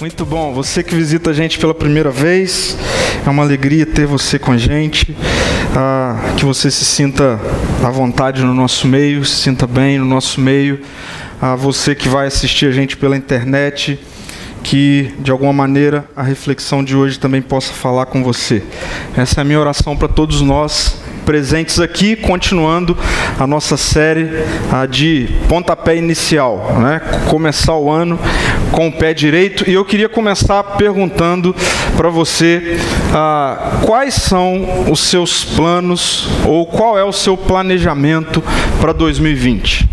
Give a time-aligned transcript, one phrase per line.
[0.00, 0.52] Muito bom.
[0.52, 2.76] Você que visita a gente pela primeira vez,
[3.24, 5.16] é uma alegria ter você com a gente.
[5.74, 7.40] Ah, que você se sinta
[7.82, 10.82] à vontade no nosso meio, se sinta bem no nosso meio.
[11.40, 13.98] A ah, você que vai assistir a gente pela internet,
[14.62, 18.62] que de alguma maneira a reflexão de hoje também possa falar com você.
[19.16, 22.96] Essa é a minha oração para todos nós presentes aqui, continuando
[23.38, 24.28] a nossa série
[24.72, 27.00] a de pontapé inicial, né?
[27.28, 28.18] começar o ano
[28.70, 29.68] com o pé direito.
[29.68, 31.54] E eu queria começar perguntando
[31.96, 32.78] para você
[33.14, 38.42] ah, quais são os seus planos ou qual é o seu planejamento
[38.80, 39.88] para 2020.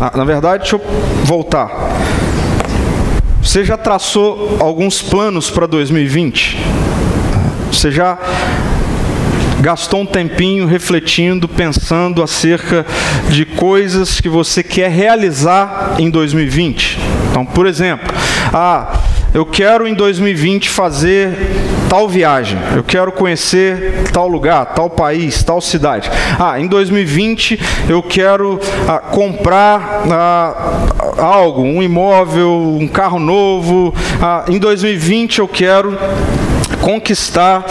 [0.00, 0.82] Ah, na verdade, deixa eu
[1.24, 1.68] voltar.
[3.48, 6.58] Você já traçou alguns planos para 2020?
[7.72, 8.18] Você já
[9.62, 12.84] gastou um tempinho refletindo, pensando acerca
[13.30, 16.98] de coisas que você quer realizar em 2020.
[17.30, 18.14] Então, por exemplo,
[18.52, 19.00] ah,
[19.32, 21.30] eu quero em 2020 fazer
[21.88, 26.10] tal viagem, eu quero conhecer tal lugar, tal país, tal cidade.
[26.38, 27.58] Ah, em 2020
[27.88, 30.86] eu quero ah, comprar ah,
[31.16, 33.94] algo, um imóvel, um carro novo.
[34.20, 35.98] Ah, em 2020 eu quero
[36.82, 37.64] conquistar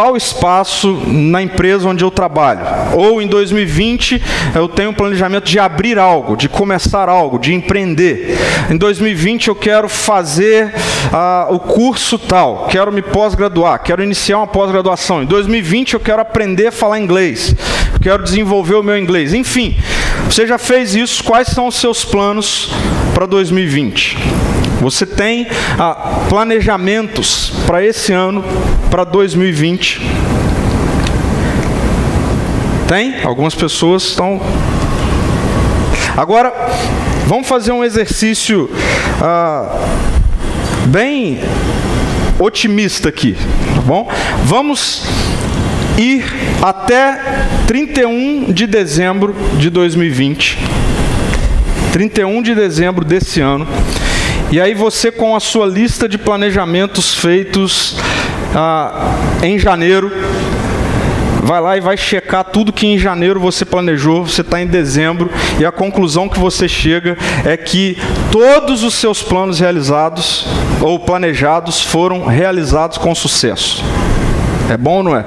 [0.00, 2.60] tal espaço na empresa onde eu trabalho.
[2.94, 4.22] Ou em 2020
[4.54, 8.38] eu tenho um planejamento de abrir algo, de começar algo, de empreender.
[8.70, 10.72] Em 2020 eu quero fazer
[11.12, 15.22] uh, o curso tal, quero me pós-graduar, quero iniciar uma pós-graduação.
[15.22, 17.54] Em 2020 eu quero aprender a falar inglês,
[18.00, 19.34] quero desenvolver o meu inglês.
[19.34, 19.76] Enfim,
[20.24, 21.22] você já fez isso?
[21.22, 22.70] Quais são os seus planos
[23.12, 24.16] para 2020?
[24.80, 25.46] Você tem
[25.78, 28.42] ah, planejamentos para esse ano,
[28.90, 30.00] para 2020?
[32.88, 33.22] Tem?
[33.22, 34.40] Algumas pessoas estão.
[36.16, 36.52] Agora,
[37.26, 38.70] vamos fazer um exercício
[39.20, 39.86] ah,
[40.86, 41.40] bem
[42.38, 43.36] otimista aqui,
[43.74, 44.10] tá bom?
[44.44, 45.04] Vamos
[45.98, 46.24] ir
[46.62, 47.20] até
[47.66, 50.58] 31 de dezembro de 2020.
[51.92, 53.66] 31 de dezembro desse ano.
[54.50, 57.96] E aí você com a sua lista de planejamentos feitos
[58.52, 60.10] ah, em janeiro,
[61.44, 65.30] vai lá e vai checar tudo que em janeiro você planejou, você está em dezembro,
[65.58, 67.96] e a conclusão que você chega é que
[68.32, 70.46] todos os seus planos realizados
[70.80, 73.84] ou planejados foram realizados com sucesso.
[74.68, 75.24] É bom ou não é?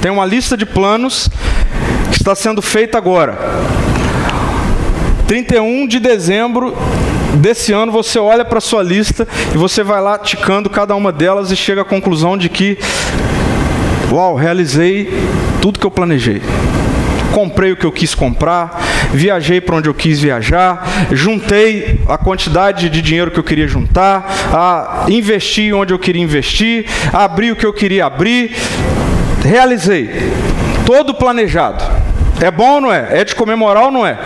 [0.00, 1.28] Tem uma lista de planos
[2.10, 3.38] que está sendo feita agora.
[5.30, 6.76] 31 de dezembro
[7.34, 11.52] desse ano, você olha para sua lista e você vai lá ticando cada uma delas
[11.52, 12.76] e chega à conclusão de que,
[14.10, 15.08] uau, realizei
[15.62, 16.42] tudo que eu planejei.
[17.32, 18.82] Comprei o que eu quis comprar,
[19.12, 25.06] viajei para onde eu quis viajar, juntei a quantidade de dinheiro que eu queria juntar,
[25.08, 28.56] investi onde eu queria investir, abri o que eu queria abrir,
[29.44, 30.10] realizei.
[30.84, 31.84] Todo planejado.
[32.40, 33.20] É bom ou não é?
[33.20, 34.18] É de comemorar ou não é?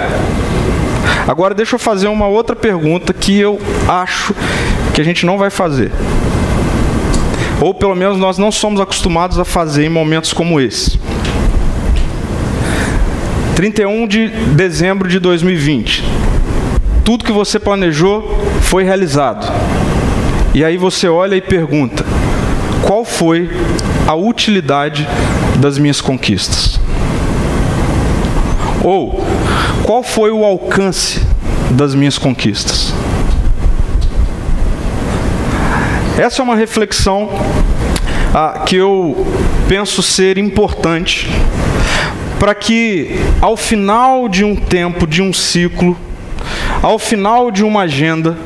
[1.26, 3.58] Agora deixa eu fazer uma outra pergunta que eu
[3.88, 4.34] acho
[4.92, 5.90] que a gente não vai fazer.
[7.60, 10.98] Ou pelo menos nós não somos acostumados a fazer em momentos como esse.
[13.56, 16.04] 31 de dezembro de 2020.
[17.04, 19.50] Tudo que você planejou foi realizado.
[20.52, 22.04] E aí você olha e pergunta:
[22.82, 23.50] qual foi
[24.06, 25.08] a utilidade
[25.58, 26.78] das minhas conquistas?
[28.82, 29.24] Ou
[29.84, 31.20] qual foi o alcance
[31.70, 32.94] das minhas conquistas?
[36.18, 37.28] Essa é uma reflexão
[38.34, 39.26] ah, que eu
[39.68, 41.28] penso ser importante
[42.40, 45.94] para que, ao final de um tempo, de um ciclo,
[46.82, 48.38] ao final de uma agenda,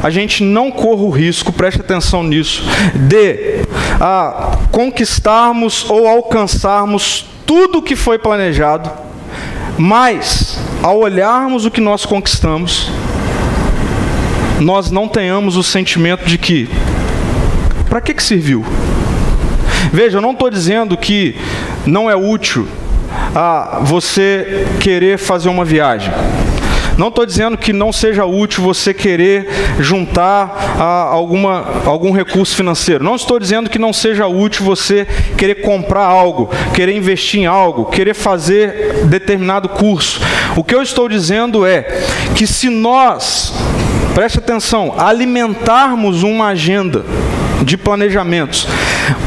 [0.00, 2.62] a gente não corra o risco, preste atenção nisso,
[2.94, 3.64] de
[4.00, 9.05] ah, conquistarmos ou alcançarmos tudo o que foi planejado,
[9.78, 12.90] mas ao olharmos o que nós conquistamos,
[14.60, 16.68] nós não tenhamos o sentimento de que
[17.88, 18.64] para que, que serviu?
[19.92, 21.36] Veja, eu não estou dizendo que
[21.86, 22.66] não é útil
[23.34, 26.12] a você querer fazer uma viagem.
[26.96, 29.48] Não estou dizendo que não seja útil você querer
[29.80, 30.76] juntar
[31.10, 33.04] alguma, algum recurso financeiro.
[33.04, 35.06] Não estou dizendo que não seja útil você
[35.36, 40.20] querer comprar algo, querer investir em algo, querer fazer determinado curso.
[40.56, 41.82] O que eu estou dizendo é
[42.34, 43.52] que se nós,
[44.14, 47.04] preste atenção, alimentarmos uma agenda
[47.62, 48.66] de planejamentos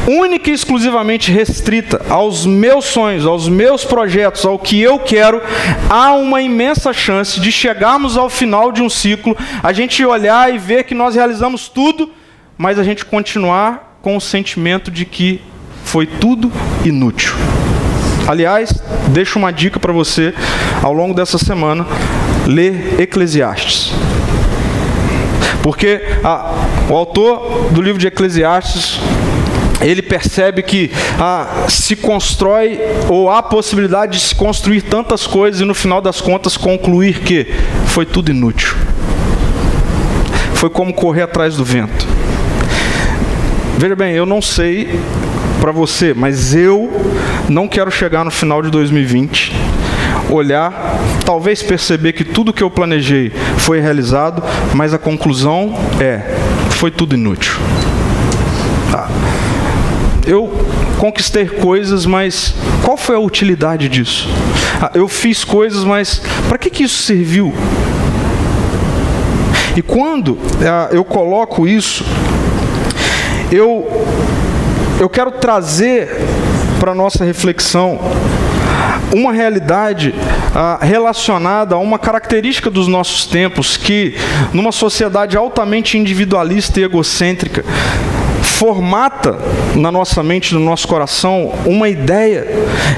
[0.06, 5.40] única e exclusivamente restrita aos meus sonhos, aos meus projetos, ao que eu quero,
[5.88, 10.58] há uma imensa chance de chegarmos ao final de um ciclo, a gente olhar e
[10.58, 12.10] ver que nós realizamos tudo,
[12.56, 15.40] mas a gente continuar com o sentimento de que
[15.84, 16.52] foi tudo
[16.84, 17.32] inútil.
[18.26, 20.32] Aliás, deixo uma dica para você
[20.82, 21.86] ao longo dessa semana:
[22.46, 23.92] ler Eclesiastes.
[25.62, 26.52] Porque a,
[26.88, 29.00] o autor do livro de Eclesiastes
[29.80, 32.78] ele percebe que ah, se constrói
[33.08, 37.46] ou há possibilidade de se construir tantas coisas e no final das contas concluir que
[37.86, 38.74] foi tudo inútil.
[40.54, 42.06] Foi como correr atrás do vento.
[43.78, 45.00] Veja bem, eu não sei
[45.60, 46.90] para você, mas eu
[47.48, 49.52] não quero chegar no final de 2020,
[50.28, 54.42] olhar, talvez perceber que tudo que eu planejei foi realizado,
[54.74, 56.22] mas a conclusão é:
[56.70, 57.54] foi tudo inútil.
[60.30, 60.48] Eu
[60.96, 62.54] conquistei coisas, mas
[62.84, 64.28] qual foi a utilidade disso?
[64.80, 67.52] Ah, eu fiz coisas, mas para que, que isso serviu?
[69.76, 72.04] E quando ah, eu coloco isso,
[73.50, 74.06] eu
[75.00, 76.08] eu quero trazer
[76.78, 77.98] para nossa reflexão
[79.12, 80.14] uma realidade
[80.54, 84.14] ah, relacionada a uma característica dos nossos tempos que,
[84.52, 87.64] numa sociedade altamente individualista e egocêntrica,
[88.60, 89.38] formata
[89.74, 92.46] na nossa mente, no nosso coração, uma ideia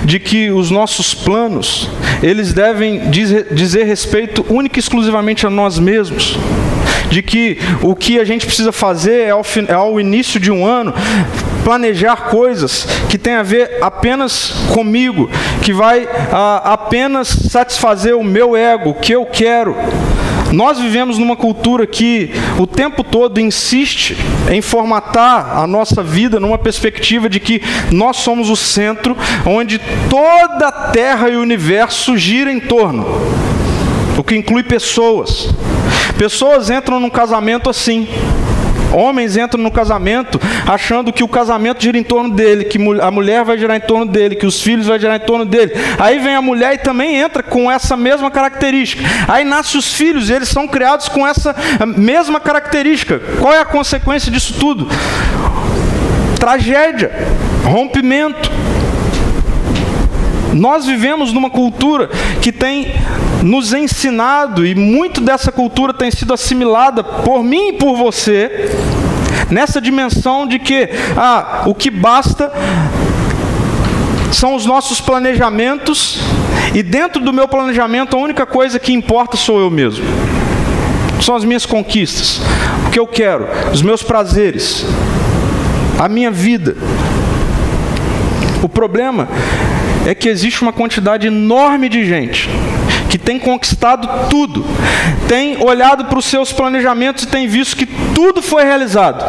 [0.04, 1.88] de que os nossos planos,
[2.20, 6.36] eles devem dizer, respeito única e exclusivamente a nós mesmos
[7.08, 10.66] de que o que a gente precisa fazer é ao, é ao início de um
[10.66, 10.92] ano
[11.62, 15.30] planejar coisas que tem a ver apenas comigo,
[15.62, 19.76] que vai a, apenas satisfazer o meu ego, o que eu quero.
[20.52, 24.16] Nós vivemos numa cultura que o tempo todo insiste
[24.50, 29.16] em formatar a nossa vida numa perspectiva de que nós somos o centro
[29.46, 33.06] onde toda a terra e o universo gira em torno,
[34.18, 35.48] o que inclui pessoas.
[36.18, 38.06] Pessoas entram num casamento assim.
[38.92, 43.44] Homens entram no casamento achando que o casamento gira em torno dele, que a mulher
[43.44, 45.72] vai girar em torno dele, que os filhos vão girar em torno dele.
[45.98, 49.02] Aí vem a mulher e também entra com essa mesma característica.
[49.26, 51.54] Aí nascem os filhos, e eles são criados com essa
[51.96, 53.20] mesma característica.
[53.40, 54.88] Qual é a consequência disso tudo?
[56.38, 57.10] Tragédia,
[57.64, 58.50] rompimento.
[60.52, 62.10] Nós vivemos numa cultura
[62.42, 62.92] que tem
[63.42, 68.70] nos ensinado, e muito dessa cultura tem sido assimilada por mim e por você,
[69.50, 72.50] nessa dimensão de que ah, o que basta
[74.32, 76.20] são os nossos planejamentos,
[76.74, 80.04] e dentro do meu planejamento a única coisa que importa sou eu mesmo.
[81.20, 82.40] São as minhas conquistas,
[82.86, 84.84] o que eu quero, os meus prazeres,
[85.98, 86.76] a minha vida.
[88.62, 89.28] O problema
[90.06, 92.48] é que existe uma quantidade enorme de gente
[93.12, 94.64] que tem conquistado tudo,
[95.28, 99.22] tem olhado para os seus planejamentos e tem visto que tudo foi realizado.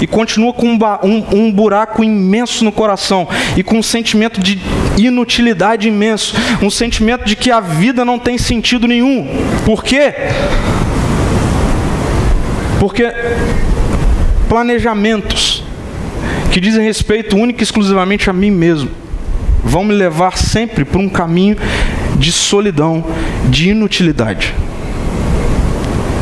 [0.00, 4.60] E continua com um, um, um, buraco imenso no coração e com um sentimento de
[4.96, 9.26] inutilidade imenso, um sentimento de que a vida não tem sentido nenhum.
[9.64, 10.14] Por quê?
[12.78, 13.12] Porque
[14.48, 15.64] planejamentos
[16.52, 19.06] que dizem respeito única e exclusivamente a mim mesmo
[19.66, 21.56] vão me levar sempre para um caminho
[22.18, 23.04] de solidão,
[23.48, 24.54] de inutilidade.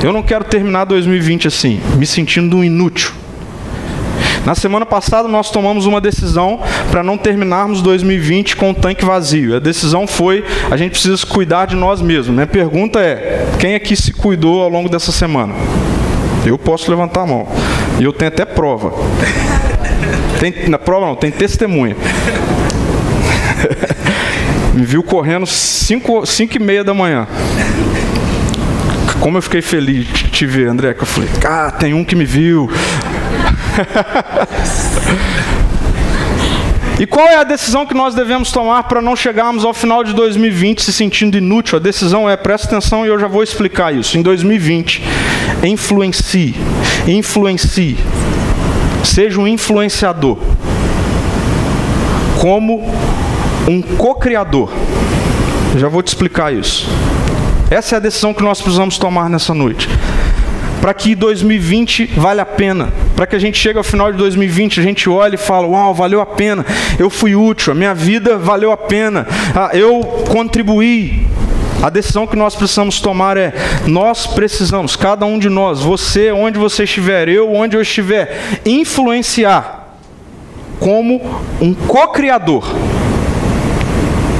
[0.03, 3.13] Eu não quero terminar 2020 assim, me sentindo um inútil.
[4.45, 6.61] Na semana passada nós tomamos uma decisão
[6.91, 9.57] para não terminarmos 2020 com o tanque vazio.
[9.57, 12.35] A decisão foi: a gente precisa cuidar de nós mesmos.
[12.35, 15.55] Minha pergunta é: quem aqui se cuidou ao longo dessa semana?
[16.45, 17.49] Eu posso levantar a mão.
[17.99, 18.93] E eu tenho até prova.
[20.39, 21.97] Tem, na prova não, tem testemunha.
[24.75, 27.27] Me viu correndo 5 e meia da manhã.
[29.21, 32.17] Como eu fiquei feliz de te ver, André, que eu falei, ah, tem um que
[32.17, 32.69] me viu.
[36.97, 40.13] E qual é a decisão que nós devemos tomar para não chegarmos ao final de
[40.13, 41.77] 2020 se sentindo inútil?
[41.77, 44.17] A decisão é, presta atenção e eu já vou explicar isso.
[44.17, 45.03] Em 2020,
[45.65, 46.55] influencie,
[47.05, 47.99] influencie,
[49.03, 50.39] seja um influenciador.
[52.41, 52.89] Como
[53.69, 54.71] um co-criador.
[55.77, 56.89] Já vou te explicar isso.
[57.71, 59.89] Essa é a decisão que nós precisamos tomar nessa noite.
[60.81, 62.93] Para que 2020 vale a pena.
[63.17, 65.95] Para que a gente chegue ao final de 2020, a gente olhe e fale: Uau,
[65.95, 66.65] valeu a pena.
[66.99, 69.27] Eu fui útil, a minha vida valeu a pena.
[69.55, 71.27] Ah, eu contribuí.
[71.83, 73.55] A decisão que nós precisamos tomar é:
[73.87, 79.97] nós precisamos, cada um de nós, você, onde você estiver, eu, onde eu estiver, influenciar
[80.79, 81.21] como
[81.61, 82.65] um co-criador.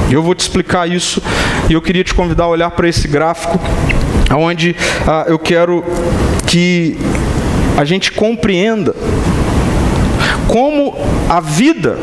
[0.09, 1.21] Eu vou te explicar isso
[1.69, 3.59] e eu queria te convidar a olhar para esse gráfico,
[4.35, 4.75] onde
[5.07, 5.83] ah, eu quero
[6.45, 6.97] que
[7.77, 8.95] a gente compreenda
[10.47, 10.95] como
[11.27, 11.97] a vida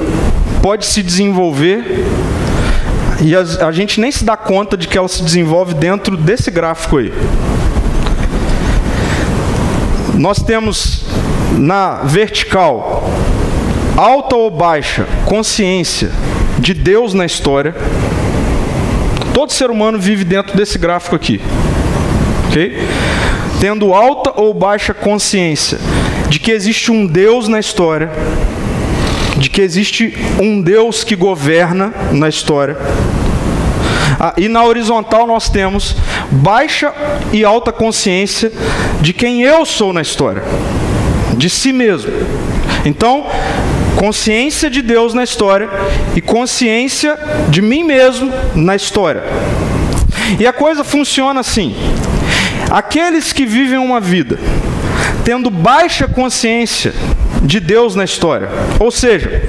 [0.60, 2.04] pode se desenvolver
[3.20, 6.50] e a, a gente nem se dá conta de que ela se desenvolve dentro desse
[6.50, 7.12] gráfico aí.
[10.14, 11.04] Nós temos
[11.56, 13.08] na vertical
[13.96, 16.10] alta ou baixa consciência
[16.58, 17.74] de Deus na história.
[19.34, 21.40] Todo ser humano vive dentro desse gráfico aqui.
[22.48, 22.78] OK?
[23.60, 25.78] Tendo alta ou baixa consciência
[26.28, 28.10] de que existe um Deus na história,
[29.36, 32.76] de que existe um Deus que governa na história.
[34.18, 35.96] Ah, e na horizontal nós temos
[36.30, 36.92] baixa
[37.32, 38.52] e alta consciência
[39.00, 40.42] de quem eu sou na história,
[41.36, 42.12] de si mesmo.
[42.84, 43.26] Então,
[44.02, 45.70] consciência de Deus na história
[46.16, 47.16] e consciência
[47.50, 49.22] de mim mesmo na história.
[50.40, 51.72] E a coisa funciona assim:
[52.68, 54.40] aqueles que vivem uma vida
[55.24, 56.92] tendo baixa consciência
[57.42, 58.48] de Deus na história,
[58.80, 59.40] ou seja,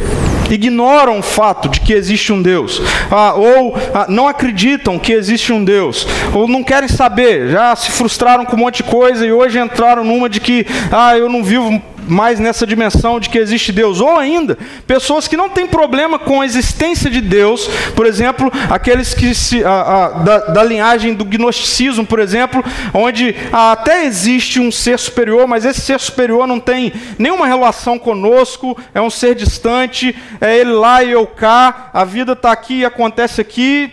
[0.51, 2.79] ignoram o fato de que existe um Deus,
[3.09, 7.89] ah, ou ah, não acreditam que existe um Deus, ou não querem saber, já se
[7.89, 11.43] frustraram com um monte de coisa e hoje entraram numa de que ah, eu não
[11.43, 16.19] vivo mais nessa dimensão de que existe Deus, ou ainda pessoas que não têm problema
[16.19, 21.13] com a existência de Deus, por exemplo, aqueles que se, a, a, da, da, linhagem
[21.13, 26.59] do gnosticismo, por exemplo, onde até existe um ser superior, mas esse ser superior não
[26.59, 32.03] tem nenhuma relação conosco, é um ser distante, é ele lá e eu cá, a
[32.03, 33.91] vida está aqui e acontece aqui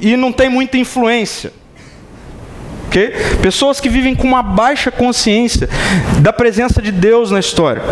[0.00, 1.61] e não tem muita influência.
[3.40, 5.68] Pessoas que vivem com uma baixa consciência
[6.20, 7.82] da presença de Deus na história.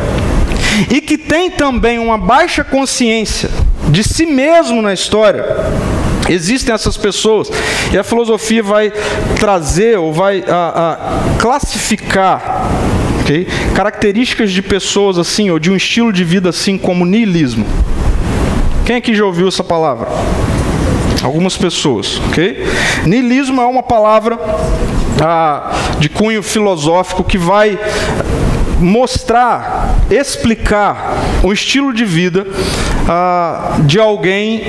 [0.91, 3.51] E que têm também uma baixa consciência
[3.89, 5.45] de si mesmo na história.
[6.29, 7.51] Existem essas pessoas
[7.93, 8.93] e a filosofia vai
[9.39, 12.71] trazer ou vai a, a classificar
[13.21, 13.47] okay?
[13.75, 17.67] características de pessoas assim ou de um estilo de vida assim como niilismo.
[18.85, 20.09] Quem aqui já ouviu essa palavra?
[21.23, 22.67] Algumas pessoas, ok?
[23.05, 24.39] Niilismo é uma palavra
[25.23, 27.79] ah, de cunho filosófico que vai
[28.79, 32.47] mostrar, explicar o estilo de vida
[33.09, 34.63] ah, de alguém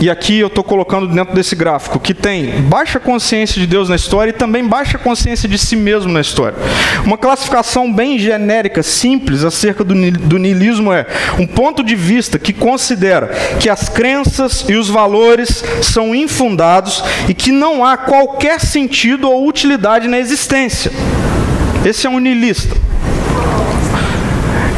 [0.00, 3.96] e aqui eu estou colocando dentro desse gráfico, que tem baixa consciência de Deus na
[3.96, 6.56] história e também baixa consciência de si mesmo na história.
[7.04, 11.06] Uma classificação bem genérica, simples, acerca do, niilismo é
[11.38, 17.32] um ponto de vista que considera que as crenças e os valores são infundados e
[17.32, 20.90] que não há qualquer sentido ou utilidade na existência.
[21.84, 22.76] Esse é um niilista.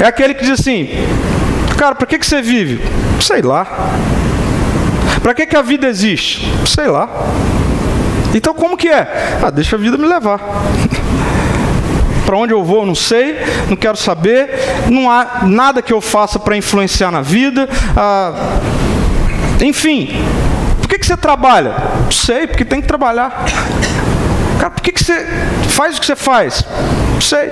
[0.00, 0.88] É aquele que diz assim:
[1.76, 2.80] Cara, para que, que você vive?
[3.20, 3.66] Sei lá.
[5.22, 6.46] Para que, que a vida existe?
[6.66, 7.08] Sei lá.
[8.34, 9.38] Então como que é?
[9.42, 10.40] Ah, deixa a vida me levar.
[12.24, 13.38] para onde eu vou, não sei,
[13.70, 14.50] não quero saber,
[14.90, 17.66] não há nada que eu faça para influenciar na vida.
[17.96, 18.58] Ah,
[19.62, 20.10] enfim,
[20.78, 21.74] por que, que você trabalha?
[22.04, 23.46] Não sei, porque tem que trabalhar.
[24.58, 25.26] Cara, por que, que você
[25.68, 26.64] faz o que você faz?
[27.14, 27.50] Não sei.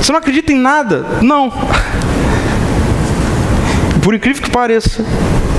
[0.00, 1.04] Você não acredita em nada?
[1.22, 1.52] Não.
[4.02, 5.04] Por incrível que pareça,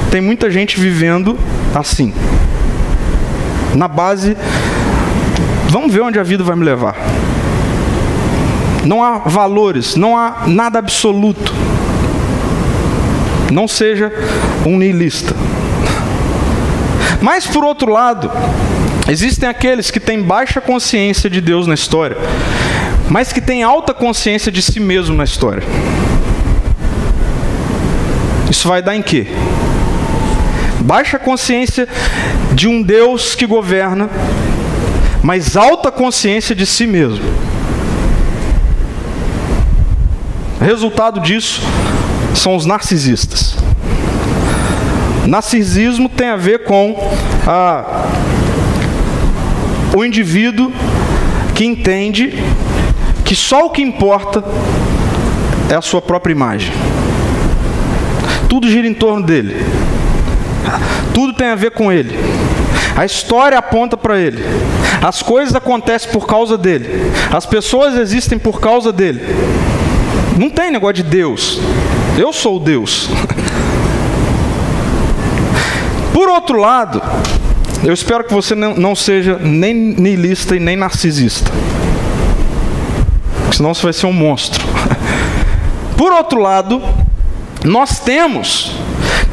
[0.09, 1.37] tem muita gente vivendo
[1.73, 2.13] assim.
[3.75, 4.35] Na base,
[5.69, 6.95] vamos ver onde a vida vai me levar.
[8.83, 11.53] Não há valores, não há nada absoluto.
[13.51, 14.11] Não seja
[14.65, 15.35] um niilista.
[17.21, 18.31] Mas por outro lado,
[19.07, 22.17] existem aqueles que têm baixa consciência de Deus na história,
[23.09, 25.63] mas que têm alta consciência de si mesmo na história.
[28.49, 29.27] Isso vai dar em quê?
[30.81, 31.88] Baixa consciência
[32.53, 34.09] de um Deus que governa,
[35.21, 37.25] mas alta consciência de si mesmo.
[40.62, 41.62] Resultado disso
[42.36, 43.55] são os narcisistas.
[45.25, 46.95] Narcisismo tem a ver com
[47.48, 48.07] ah,
[49.95, 50.71] o indivíduo
[51.53, 52.33] que entende
[53.24, 54.43] que só o que importa
[55.69, 56.71] é a sua própria imagem.
[58.50, 59.55] Tudo gira em torno dele.
[61.19, 62.17] Tudo tem a ver com ele.
[62.95, 64.41] A história aponta para ele.
[65.01, 67.11] As coisas acontecem por causa dele.
[67.29, 69.19] As pessoas existem por causa dele.
[70.38, 71.59] Não tem negócio de Deus.
[72.17, 73.09] Eu sou Deus.
[76.13, 77.01] Por outro lado,
[77.83, 81.51] eu espero que você não seja nem niilista e nem narcisista.
[83.51, 84.65] Senão você vai ser um monstro.
[85.97, 86.81] Por outro lado,
[87.65, 88.71] nós temos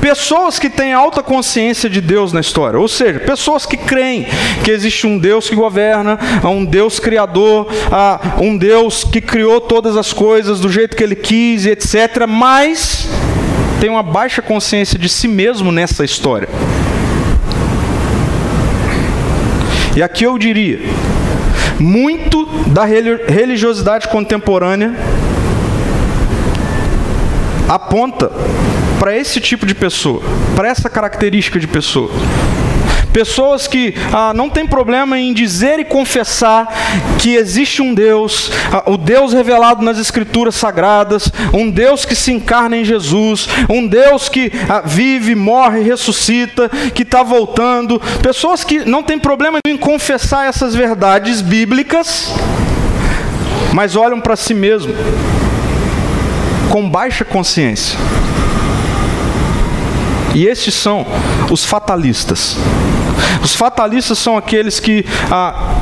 [0.07, 4.25] pessoas que têm alta consciência de Deus na história, ou seja, pessoas que creem
[4.63, 7.67] que existe um Deus que governa, um Deus criador,
[8.41, 12.25] um Deus que criou todas as coisas do jeito que Ele quis, etc.
[12.29, 13.09] Mas
[13.81, 16.49] tem uma baixa consciência de si mesmo nessa história.
[19.97, 20.79] E aqui eu diria,
[21.81, 24.95] muito da religiosidade contemporânea
[27.69, 28.31] aponta
[29.07, 30.21] para esse tipo de pessoa,
[30.57, 32.11] para essa característica de pessoa.
[33.13, 36.67] Pessoas que ah, não tem problema em dizer e confessar
[37.17, 42.33] que existe um Deus, ah, o Deus revelado nas Escrituras Sagradas, um Deus que se
[42.33, 48.03] encarna em Jesus, um Deus que ah, vive, morre, ressuscita, que está voltando.
[48.21, 52.35] Pessoas que não tem problema em confessar essas verdades bíblicas,
[53.73, 54.93] mas olham para si mesmo
[56.73, 57.97] com baixa consciência.
[60.37, 61.07] E estes são
[61.51, 62.59] os fatalistas.
[63.43, 65.81] Os fatalistas são aqueles que ah,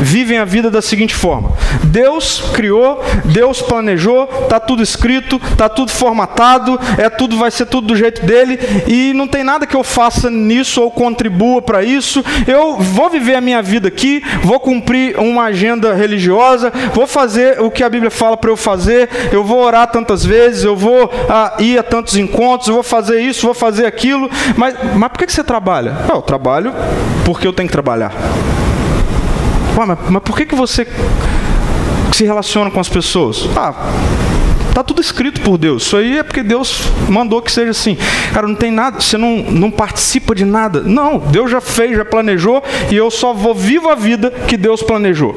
[0.00, 1.52] vivem a vida da seguinte forma:
[1.84, 7.88] Deus criou, Deus planejou, tá tudo escrito, tá tudo formatado, é tudo vai ser tudo
[7.88, 12.24] do jeito dele e não tem nada que eu faça nisso ou contribua para isso.
[12.46, 17.70] Eu vou viver a minha vida aqui, vou cumprir uma agenda religiosa, vou fazer o
[17.70, 21.56] que a Bíblia fala para eu fazer, eu vou orar tantas vezes, eu vou ah,
[21.58, 24.30] ir a tantos encontros, eu vou fazer isso, vou fazer aquilo.
[24.56, 25.96] Mas, mas por que você trabalha?
[26.08, 26.72] Ah, eu trabalho
[27.24, 28.12] porque eu tenho que trabalhar.
[29.76, 30.86] Mas, mas por que, que você
[32.12, 33.48] se relaciona com as pessoas?
[33.56, 33.74] Ah,
[34.74, 35.84] Está tudo escrito por Deus.
[35.84, 37.96] Isso aí é porque Deus mandou que seja assim.
[38.32, 40.80] Cara, não tem nada, você não, não participa de nada.
[40.80, 44.82] Não, Deus já fez, já planejou, e eu só vou vivo a vida que Deus
[44.82, 45.36] planejou.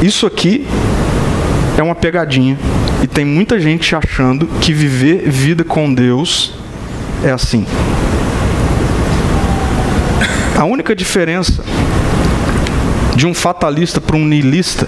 [0.00, 0.66] Isso aqui
[1.76, 2.58] é uma pegadinha.
[3.02, 6.54] E tem muita gente achando que viver vida com Deus
[7.22, 7.66] é assim.
[10.58, 11.64] A única diferença
[13.16, 14.86] de um fatalista para um niilista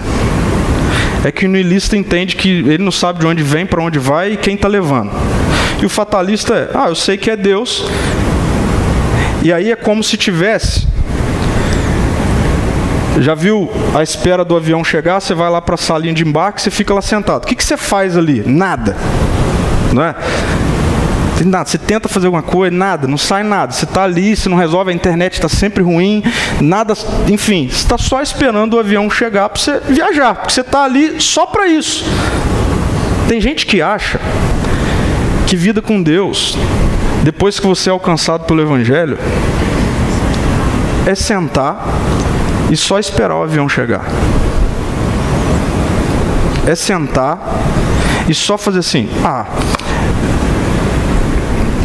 [1.23, 4.33] é que o niilista entende que ele não sabe de onde vem, para onde vai
[4.33, 5.11] e quem está levando.
[5.81, 7.85] E o fatalista é, ah, eu sei que é Deus.
[9.43, 10.87] E aí é como se tivesse.
[13.19, 15.19] Já viu a espera do avião chegar?
[15.19, 17.43] Você vai lá para a salinha de embarque, você fica lá sentado.
[17.43, 18.43] O que, que você faz ali?
[18.45, 18.95] Nada.
[19.91, 20.15] Não é?
[21.45, 23.71] Nada, você tenta fazer alguma coisa, nada, não sai nada.
[23.71, 26.23] Você está ali, você não resolve, a internet está sempre ruim,
[26.59, 26.93] nada,
[27.27, 31.21] enfim, você está só esperando o avião chegar para você viajar, porque você está ali
[31.21, 32.03] só para isso.
[33.27, 34.19] Tem gente que acha
[35.45, 36.57] que vida com Deus,
[37.23, 39.17] depois que você é alcançado pelo Evangelho,
[41.05, 41.85] é sentar
[42.69, 44.05] e só esperar o avião chegar.
[46.65, 47.39] É sentar
[48.27, 49.45] e só fazer assim: ah,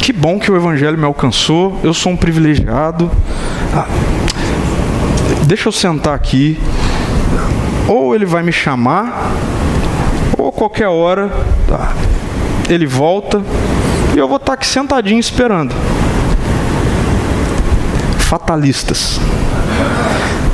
[0.02, 3.08] que bom que o Evangelho me alcançou, eu sou um privilegiado.
[3.72, 3.86] Ah,
[5.44, 6.58] deixa eu sentar aqui.
[7.86, 9.32] Ou ele vai me chamar,
[10.36, 11.30] ou qualquer hora
[11.68, 11.92] tá,
[12.68, 13.40] ele volta
[14.12, 15.72] e eu vou estar aqui sentadinho esperando.
[18.18, 19.20] Fatalistas.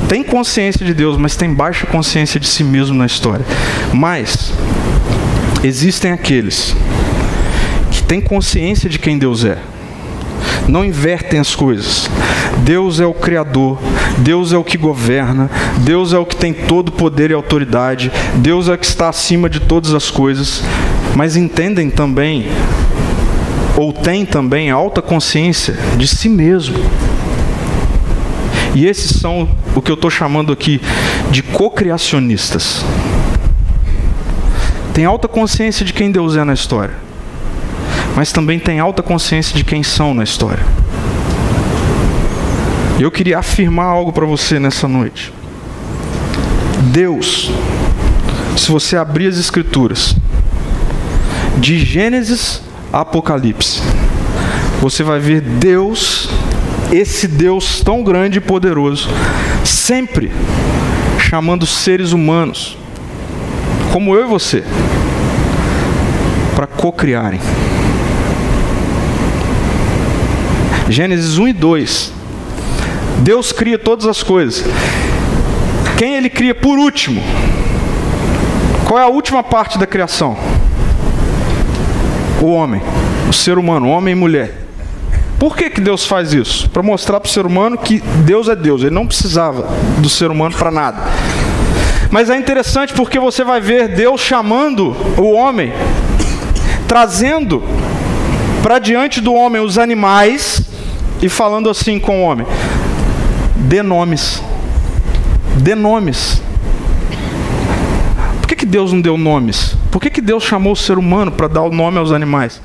[0.07, 3.45] Tem consciência de Deus, mas tem baixa consciência de si mesmo na história.
[3.91, 4.53] Mas
[5.63, 6.75] existem aqueles
[8.09, 9.59] têm consciência de quem Deus é.
[10.67, 12.09] Não invertem as coisas.
[12.63, 13.77] Deus é o Criador,
[14.17, 18.67] Deus é o que governa, Deus é o que tem todo poder e autoridade, Deus
[18.67, 20.63] é o que está acima de todas as coisas,
[21.15, 22.47] mas entendem também,
[23.77, 26.79] ou têm também alta consciência de si mesmo.
[28.73, 30.81] E esses são o que eu estou chamando aqui
[31.29, 32.83] de cocriacionistas.
[34.93, 37.08] Tem alta consciência de quem Deus é na história
[38.15, 40.63] mas também tem alta consciência de quem são na história.
[42.99, 45.31] Eu queria afirmar algo para você nessa noite.
[46.91, 47.49] Deus,
[48.57, 50.15] se você abrir as Escrituras,
[51.57, 53.81] de Gênesis a Apocalipse,
[54.81, 56.29] você vai ver Deus,
[56.91, 59.09] esse Deus tão grande e poderoso,
[59.63, 60.31] sempre
[61.19, 62.77] chamando seres humanos,
[63.93, 64.63] como eu e você,
[66.55, 67.39] para cocriarem.
[70.89, 72.13] Gênesis 1 e 2.
[73.19, 74.65] Deus cria todas as coisas.
[75.95, 77.21] Quem ele cria por último?
[78.87, 80.35] Qual é a última parte da criação?
[82.41, 82.81] O homem,
[83.29, 84.65] o ser humano, homem e mulher.
[85.37, 86.67] Por que, que Deus faz isso?
[86.71, 90.31] Para mostrar para o ser humano que Deus é Deus, ele não precisava do ser
[90.31, 91.03] humano para nada.
[92.09, 95.71] Mas é interessante porque você vai ver Deus chamando o homem,
[96.87, 97.61] trazendo
[98.63, 100.68] para diante do homem os animais
[101.21, 102.45] e falando assim com o homem:
[103.55, 104.41] dê nomes,
[105.57, 106.41] dê nomes.
[108.41, 109.75] Por que, que Deus não deu nomes?
[109.91, 112.61] Por que, que Deus chamou o ser humano para dar o nome aos animais?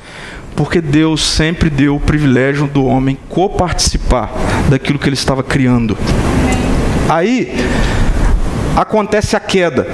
[0.56, 4.30] Porque Deus sempre deu o privilégio do homem coparticipar
[4.68, 5.96] daquilo que ele estava criando.
[7.08, 7.54] Aí
[8.76, 9.86] acontece a queda.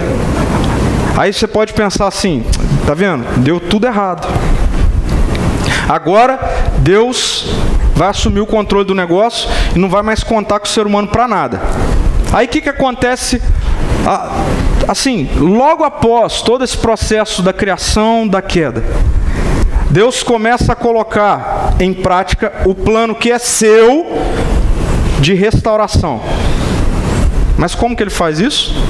[1.16, 2.44] Aí você pode pensar assim,
[2.86, 3.24] tá vendo?
[3.38, 4.28] Deu tudo errado.
[5.88, 6.38] Agora
[6.78, 7.46] Deus
[8.00, 11.06] vai assumir o controle do negócio e não vai mais contar com o ser humano
[11.08, 11.60] para nada.
[12.32, 13.42] Aí o que, que acontece?
[14.88, 18.82] Assim, logo após todo esse processo da criação, da queda,
[19.90, 24.06] Deus começa a colocar em prática o plano que é seu
[25.20, 26.22] de restauração.
[27.58, 28.82] Mas como que ele faz isso?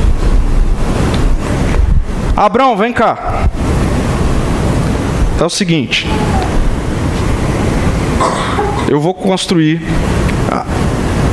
[2.36, 3.48] Abraão, vem cá.
[5.40, 6.06] É o seguinte:
[8.90, 9.81] eu vou construir
[10.50, 10.66] ah,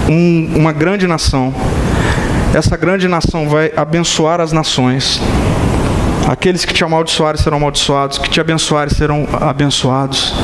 [0.07, 1.51] um, uma grande nação.
[2.53, 5.19] Essa grande nação vai abençoar as nações.
[6.29, 10.35] Aqueles que te amaldiçoarem serão amaldiçoados, que te abençoarem serão abençoados.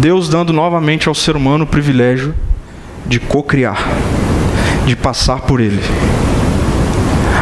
[0.00, 2.34] Deus dando novamente ao ser humano o privilégio
[3.06, 3.78] de cocriar,
[4.84, 5.80] de passar por ele.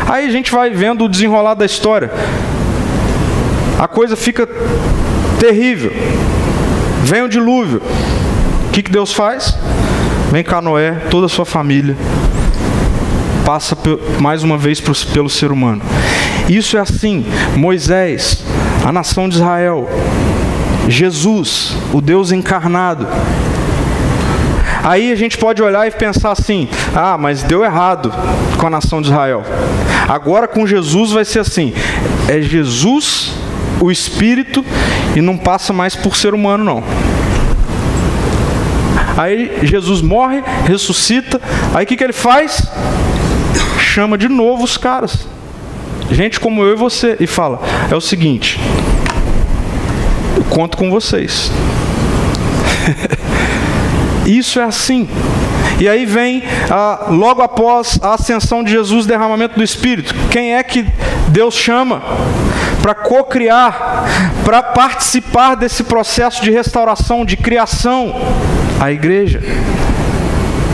[0.07, 2.11] Aí a gente vai vendo o desenrolar da história.
[3.79, 4.47] A coisa fica
[5.41, 5.93] terrível.
[7.05, 7.81] Vem o dilúvio.
[8.69, 9.57] O que, que Deus faz?
[10.31, 11.97] Vem cá Noé, toda a sua família,
[13.45, 13.77] passa
[14.21, 15.83] mais uma vez pelo ser humano.
[16.49, 17.25] Isso é assim.
[17.57, 18.45] Moisés,
[18.85, 19.89] a nação de Israel,
[20.89, 23.07] Jesus, o Deus encarnado.
[24.83, 28.13] Aí a gente pode olhar e pensar assim: ah, mas deu errado
[28.57, 29.43] com a nação de Israel.
[30.09, 31.73] Agora com Jesus vai ser assim:
[32.29, 33.33] é Jesus,
[33.81, 34.65] o Espírito,
[35.15, 36.85] e não passa mais por ser humano, não.
[39.17, 41.41] Aí Jesus morre, ressuscita.
[41.75, 42.62] Aí o que, que ele faz?
[43.97, 45.27] chama de novo os caras,
[46.11, 47.61] gente como eu e você, e fala:
[47.91, 48.61] é o seguinte,
[50.37, 51.51] eu conto com vocês.
[54.27, 55.09] Isso é assim.
[55.81, 60.15] E aí vem, ah, logo após a ascensão de Jesus, derramamento do Espírito.
[60.31, 60.87] Quem é que
[61.29, 62.03] Deus chama
[62.87, 64.05] para co-criar,
[64.44, 68.14] para participar desse processo de restauração, de criação?
[68.79, 69.42] A igreja.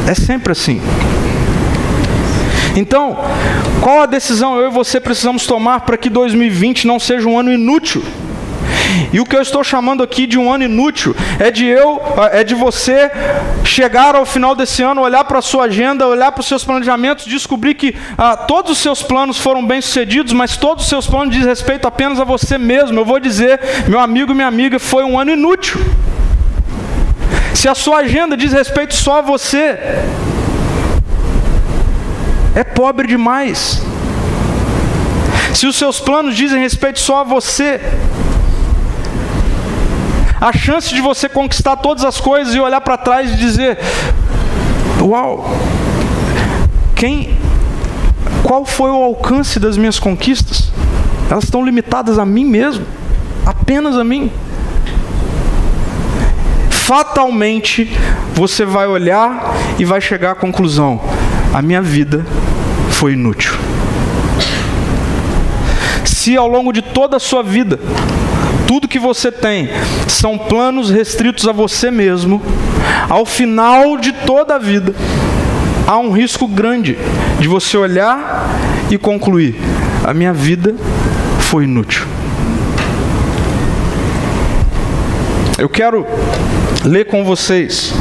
[0.07, 0.79] É sempre assim.
[2.77, 3.17] Então,
[3.81, 7.51] qual a decisão eu e você precisamos tomar para que 2020 não seja um ano
[7.51, 8.05] inútil?
[9.13, 12.01] E o que eu estou chamando aqui de um ano inútil é de eu,
[12.33, 13.11] é de você
[13.65, 17.25] chegar ao final desse ano, olhar para a sua agenda, olhar para os seus planejamentos,
[17.25, 21.35] descobrir que ah, todos os seus planos foram bem sucedidos, mas todos os seus planos
[21.35, 22.99] diz respeito apenas a você mesmo.
[22.99, 25.81] Eu vou dizer, meu amigo, minha amiga, foi um ano inútil.
[27.55, 29.79] Se a sua agenda diz respeito só a você,
[32.55, 33.81] é pobre demais.
[35.55, 37.81] Se os seus planos dizem respeito só a você,
[40.43, 43.79] a chance de você conquistar todas as coisas e olhar para trás e dizer:
[45.01, 45.49] Uau,
[46.97, 47.39] quem,
[48.43, 50.73] qual foi o alcance das minhas conquistas?
[51.31, 52.85] Elas estão limitadas a mim mesmo,
[53.47, 54.33] apenas a mim.
[56.71, 57.97] Fatalmente
[58.35, 61.01] você vai olhar e vai chegar à conclusão:
[61.55, 62.27] a minha vida
[62.91, 63.53] foi inútil.
[66.05, 67.79] Se ao longo de toda a sua vida,
[68.73, 69.69] tudo que você tem
[70.09, 72.41] são planos restritos a você mesmo,
[73.07, 74.95] ao final de toda a vida,
[75.87, 76.97] há um risco grande
[77.39, 78.49] de você olhar
[78.91, 79.57] e concluir:
[80.03, 80.75] a minha vida
[81.39, 82.07] foi inútil.
[85.59, 86.07] Eu quero
[86.83, 87.93] ler com vocês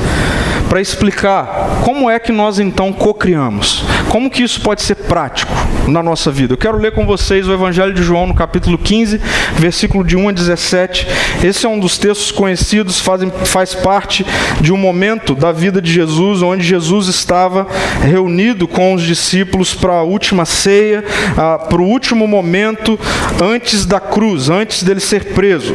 [0.69, 3.83] para explicar como é que nós então cocriamos.
[4.11, 5.53] Como que isso pode ser prático
[5.87, 6.51] na nossa vida?
[6.51, 9.21] Eu quero ler com vocês o Evangelho de João no capítulo 15,
[9.55, 11.07] versículo de 1 a 17.
[11.41, 14.25] Esse é um dos textos conhecidos, faz, faz parte
[14.59, 17.65] de um momento da vida de Jesus, onde Jesus estava
[18.01, 21.05] reunido com os discípulos para a última ceia,
[21.37, 22.99] ah, para o último momento
[23.41, 25.73] antes da cruz, antes dele ser preso.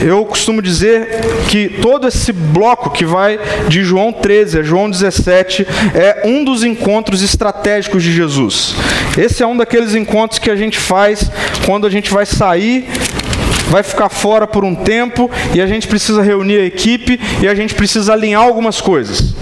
[0.00, 5.66] Eu costumo dizer que todo esse bloco que vai de João 13 a João 17
[5.94, 8.74] é um dos encontros estratégicos de Jesus.
[9.16, 11.30] Esse é um daqueles encontros que a gente faz
[11.66, 12.88] quando a gente vai sair
[13.68, 17.54] vai ficar fora por um tempo e a gente precisa reunir a equipe e a
[17.54, 19.34] gente precisa alinhar algumas coisas.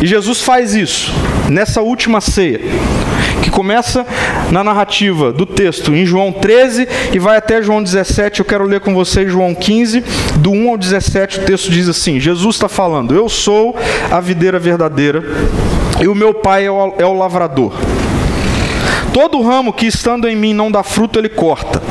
[0.00, 1.12] E Jesus faz isso
[1.48, 2.60] nessa última ceia,
[3.52, 4.04] começa
[4.50, 8.40] na narrativa do texto em João 13 e vai até João 17.
[8.40, 10.02] Eu quero ler com vocês João 15,
[10.36, 11.38] do 1 ao 17.
[11.38, 13.76] O texto diz assim: Jesus está falando, Eu sou
[14.10, 15.22] a videira verdadeira
[16.00, 17.72] e o meu pai é o, é o lavrador.
[19.12, 21.82] Todo ramo que estando em mim não dá fruto, ele corta.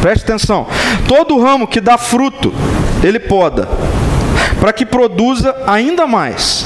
[0.00, 0.66] Preste atenção.
[1.08, 2.54] Todo ramo que dá fruto,
[3.02, 3.68] ele poda,
[4.60, 6.64] para que produza ainda mais.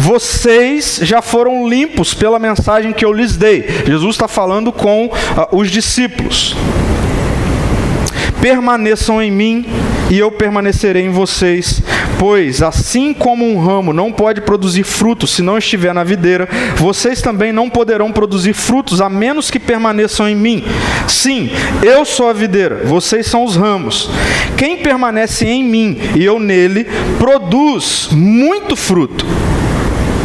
[0.00, 3.66] Vocês já foram limpos pela mensagem que eu lhes dei.
[3.86, 5.10] Jesus está falando com uh,
[5.52, 6.56] os discípulos.
[8.40, 9.66] Permaneçam em mim
[10.10, 11.82] e eu permanecerei em vocês.
[12.18, 17.20] Pois, assim como um ramo não pode produzir frutos se não estiver na videira, vocês
[17.20, 20.64] também não poderão produzir frutos a menos que permaneçam em mim.
[21.06, 21.50] Sim,
[21.82, 24.08] eu sou a videira, vocês são os ramos.
[24.56, 26.86] Quem permanece em mim e eu nele,
[27.18, 29.26] produz muito fruto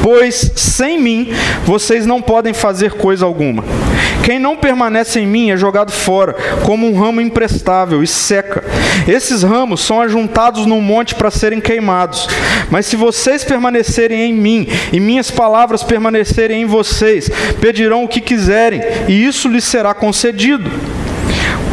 [0.06, 1.30] pois sem mim
[1.66, 3.64] vocês não podem fazer coisa alguma.
[4.24, 8.64] Quem não permanece em mim é jogado fora, como um ramo imprestável e seca.
[9.08, 12.28] Esses ramos são ajuntados num monte para serem queimados.
[12.70, 17.28] Mas se vocês permanecerem em mim e minhas palavras permanecerem em vocês,
[17.60, 20.70] pedirão o que quiserem, e isso lhes será concedido.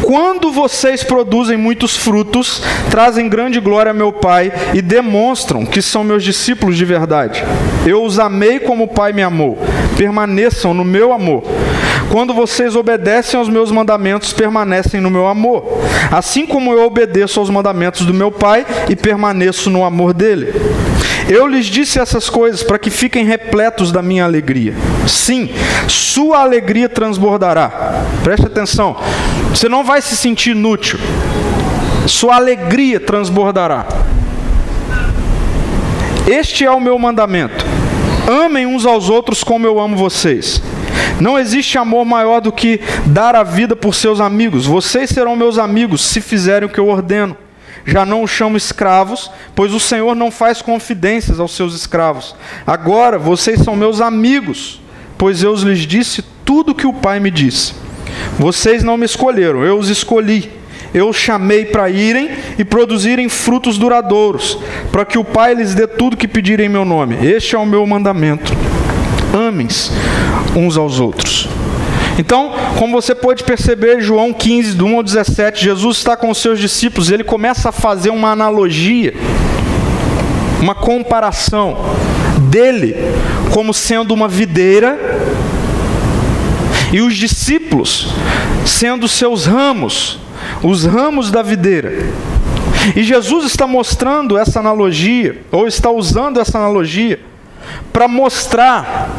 [0.03, 2.61] Quando vocês produzem muitos frutos,
[2.91, 7.43] trazem grande glória a meu Pai e demonstram que são meus discípulos de verdade.
[7.85, 9.57] Eu os amei como o Pai me amou.
[9.97, 11.43] Permaneçam no meu amor.
[12.11, 15.81] Quando vocês obedecem aos meus mandamentos, permanecem no meu amor.
[16.11, 20.53] Assim como eu obedeço aos mandamentos do meu Pai e permaneço no amor dele.
[21.29, 24.73] Eu lhes disse essas coisas para que fiquem repletos da minha alegria.
[25.07, 25.49] Sim,
[25.87, 28.03] sua alegria transbordará.
[28.23, 28.97] Preste atenção.
[29.53, 30.99] Você não vai se sentir inútil.
[32.07, 33.85] Sua alegria transbordará.
[36.27, 37.63] Este é o meu mandamento.
[38.27, 40.61] Amem uns aos outros como eu amo vocês.
[41.19, 44.65] Não existe amor maior do que dar a vida por seus amigos.
[44.65, 47.37] Vocês serão meus amigos se fizerem o que eu ordeno.
[47.85, 52.35] Já não os chamo escravos, pois o Senhor não faz confidências aos seus escravos.
[52.65, 54.81] Agora vocês são meus amigos,
[55.17, 57.73] pois eu lhes disse tudo o que o Pai me disse.
[58.37, 60.49] Vocês não me escolheram, eu os escolhi.
[60.93, 64.59] Eu os chamei para irem e produzirem frutos duradouros,
[64.91, 67.15] para que o Pai lhes dê tudo que pedirem em meu nome.
[67.25, 68.53] Este é o meu mandamento.
[69.33, 69.91] Amem-se
[70.55, 71.49] uns aos outros.
[72.19, 76.37] Então, como você pode perceber, João 15, do 1 ao 17, Jesus está com os
[76.37, 79.15] seus discípulos ele começa a fazer uma analogia,
[80.61, 81.75] uma comparação
[82.51, 82.95] dele
[83.51, 85.12] como sendo uma videira
[86.93, 88.07] e os discípulos
[88.65, 90.19] sendo seus ramos,
[90.61, 91.91] os ramos da videira.
[92.95, 97.19] E Jesus está mostrando essa analogia, ou está usando essa analogia,
[97.91, 99.09] para mostrar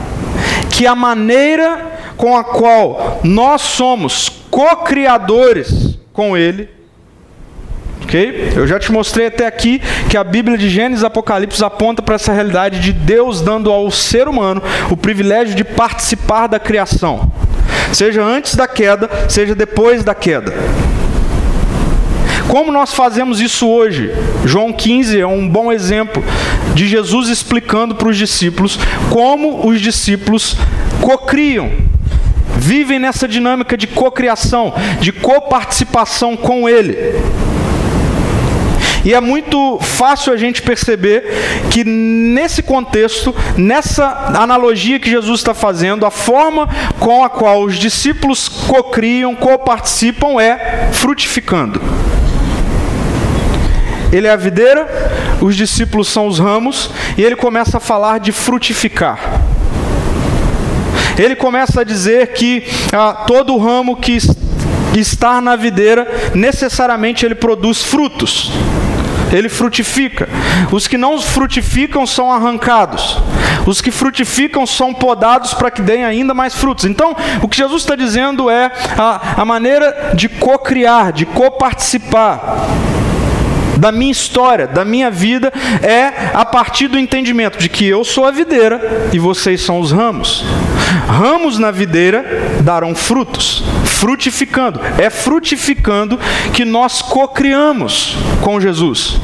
[0.70, 6.68] que a maneira com a qual nós somos co-criadores com Ele.
[8.02, 8.52] Ok?
[8.54, 12.14] Eu já te mostrei até aqui que a Bíblia de Gênesis e Apocalipse aponta para
[12.14, 17.32] essa realidade de Deus dando ao ser humano o privilégio de participar da criação,
[17.94, 20.52] seja antes da queda, seja depois da queda.
[22.48, 24.12] Como nós fazemos isso hoje?
[24.44, 26.22] João 15 é um bom exemplo
[26.74, 28.78] de Jesus explicando para os discípulos
[29.10, 30.56] como os discípulos
[31.00, 31.70] cocriam
[32.56, 37.14] vivem nessa dinâmica de cocriação, de coparticipação com Ele.
[39.04, 41.24] E é muito fácil a gente perceber
[41.70, 47.76] que nesse contexto, nessa analogia que Jesus está fazendo, a forma com a qual os
[47.76, 51.82] discípulos cocriam, coparticipam é frutificando.
[54.10, 54.88] Ele é a videira,
[55.40, 59.18] os discípulos são os ramos, e ele começa a falar de frutificar.
[61.18, 64.18] Ele começa a dizer que ah, todo ramo que
[64.94, 68.50] está na videira, necessariamente ele produz frutos.
[69.32, 70.28] Ele frutifica.
[70.70, 73.18] Os que não frutificam são arrancados.
[73.66, 76.84] Os que frutificam são podados para que deem ainda mais frutos.
[76.84, 82.66] Então, o que Jesus está dizendo é a, a maneira de co-criar, de co-participar
[83.78, 88.24] da minha história, da minha vida, é a partir do entendimento de que eu sou
[88.24, 90.44] a videira e vocês são os ramos.
[91.08, 92.24] Ramos na videira
[92.62, 94.80] darão frutos, frutificando.
[94.98, 96.18] É frutificando
[96.52, 99.18] que nós cocriamos com Jesus.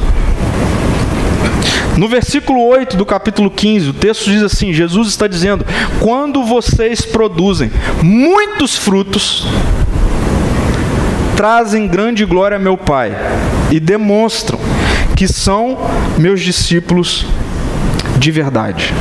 [1.97, 5.65] No versículo 8 do capítulo 15, o texto diz assim: Jesus está dizendo:
[5.99, 9.45] Quando vocês produzem muitos frutos,
[11.35, 13.15] trazem grande glória a meu Pai
[13.69, 14.59] e demonstram
[15.15, 15.77] que são
[16.17, 17.25] meus discípulos
[18.17, 18.93] de verdade.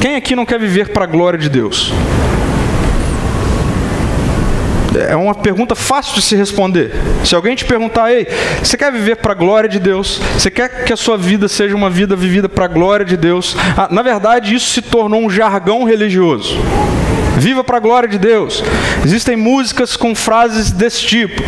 [0.00, 1.92] Quem aqui não quer viver para a glória de Deus?
[4.94, 6.92] É uma pergunta fácil de se responder.
[7.24, 8.26] Se alguém te perguntar, ei,
[8.62, 10.20] você quer viver para a glória de Deus?
[10.38, 13.56] Você quer que a sua vida seja uma vida vivida para a glória de Deus?
[13.76, 16.56] Ah, na verdade, isso se tornou um jargão religioso.
[17.36, 18.62] Viva para a glória de Deus.
[19.04, 21.42] Existem músicas com frases desse tipo.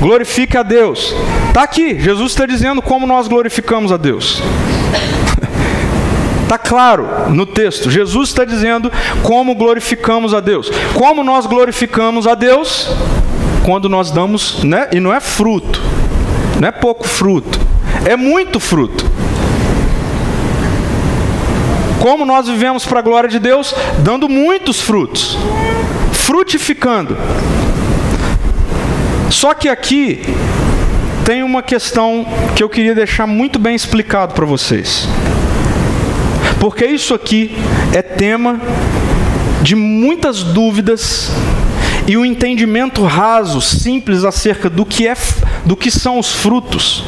[0.00, 1.14] Glorifique a Deus.
[1.48, 4.42] Está aqui, Jesus está dizendo como nós glorificamos a Deus.
[6.50, 7.88] Está claro no texto.
[7.88, 8.90] Jesus está dizendo
[9.22, 10.68] como glorificamos a Deus.
[10.94, 12.88] Como nós glorificamos a Deus?
[13.64, 14.88] Quando nós damos, né?
[14.90, 15.80] E não é fruto,
[16.60, 17.56] não é pouco fruto,
[18.04, 19.08] é muito fruto.
[22.00, 23.72] Como nós vivemos para a glória de Deus?
[24.00, 25.38] Dando muitos frutos,
[26.12, 27.16] frutificando.
[29.30, 30.22] Só que aqui
[31.24, 35.06] tem uma questão que eu queria deixar muito bem explicado para vocês.
[36.60, 37.50] Porque isso aqui
[37.94, 38.60] é tema
[39.62, 41.32] de muitas dúvidas
[42.06, 45.16] e um entendimento raso, simples acerca do que, é,
[45.64, 47.02] do que são os frutos,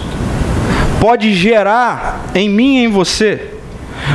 [0.98, 3.50] pode gerar em mim e em você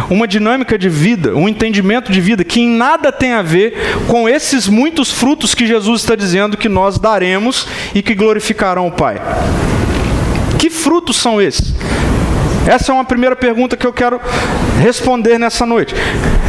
[0.10, 4.28] uma dinâmica de vida, um entendimento de vida que em nada tem a ver com
[4.28, 9.22] esses muitos frutos que Jesus está dizendo que nós daremos e que glorificarão o Pai.
[10.58, 11.76] Que frutos são esses?
[12.68, 14.20] Essa é uma primeira pergunta que eu quero
[14.82, 15.96] responder nessa noite.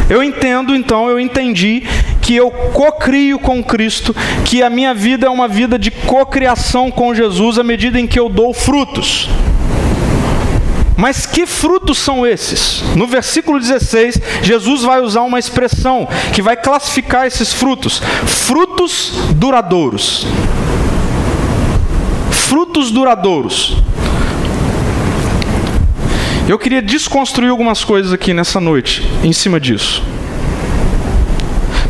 [0.09, 1.83] Eu entendo, então, eu entendi
[2.21, 7.15] que eu cocrio com Cristo, que a minha vida é uma vida de cocriação com
[7.15, 9.29] Jesus à medida em que eu dou frutos.
[10.97, 12.83] Mas que frutos são esses?
[12.93, 20.27] No versículo 16, Jesus vai usar uma expressão que vai classificar esses frutos: frutos duradouros.
[22.29, 23.78] Frutos duradouros.
[26.49, 30.01] Eu queria desconstruir algumas coisas aqui nessa noite, em cima disso.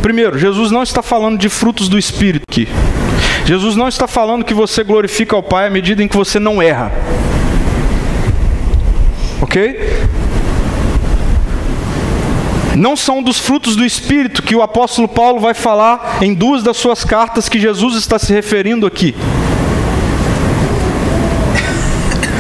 [0.02, 2.68] Primeiro, Jesus não está falando de frutos do Espírito aqui.
[3.46, 6.62] Jesus não está falando que você glorifica ao Pai à medida em que você não
[6.62, 6.92] erra.
[9.42, 9.80] Ok?
[12.76, 16.76] Não são dos frutos do Espírito que o apóstolo Paulo vai falar em duas das
[16.76, 19.16] suas cartas que Jesus está se referindo aqui.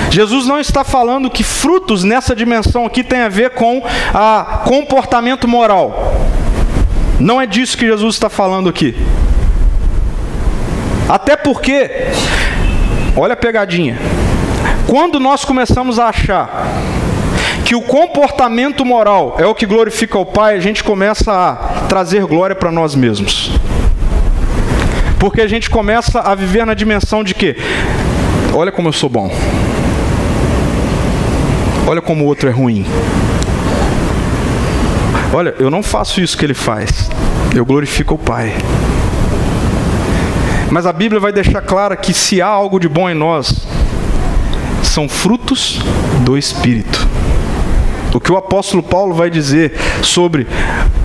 [0.09, 5.47] Jesus não está falando que frutos nessa dimensão aqui tem a ver com a comportamento
[5.47, 6.15] moral.
[7.19, 8.95] Não é disso que Jesus está falando aqui.
[11.07, 11.89] Até porque,
[13.15, 13.97] olha a pegadinha.
[14.87, 16.65] Quando nós começamos a achar
[17.65, 22.25] que o comportamento moral é o que glorifica o Pai, a gente começa a trazer
[22.25, 23.51] glória para nós mesmos.
[25.19, 27.55] Porque a gente começa a viver na dimensão de que,
[28.55, 29.29] olha como eu sou bom.
[31.89, 32.85] Olha como o outro é ruim.
[35.33, 37.09] Olha, eu não faço isso que ele faz.
[37.55, 38.53] Eu glorifico o Pai.
[40.69, 43.65] Mas a Bíblia vai deixar clara que se há algo de bom em nós,
[44.83, 45.79] são frutos
[46.23, 47.07] do Espírito.
[48.13, 49.73] O que o apóstolo Paulo vai dizer
[50.03, 50.45] sobre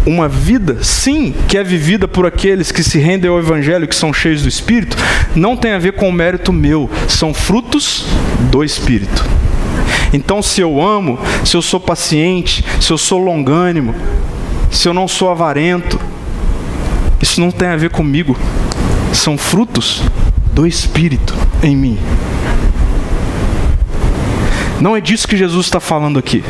[0.05, 4.13] uma vida, sim, que é vivida por aqueles que se rendem ao Evangelho, que são
[4.13, 4.99] cheios do Espírito,
[5.35, 8.05] não tem a ver com o mérito meu, são frutos
[8.51, 9.44] do Espírito.
[10.15, 13.93] Então, se eu amo, se eu sou paciente, se eu sou longânimo,
[14.71, 16.01] se eu não sou avarento,
[17.21, 18.37] isso não tem a ver comigo.
[19.13, 20.03] São frutos
[20.53, 21.99] do Espírito em mim.
[24.81, 26.45] Não é disso que Jesus está falando aqui.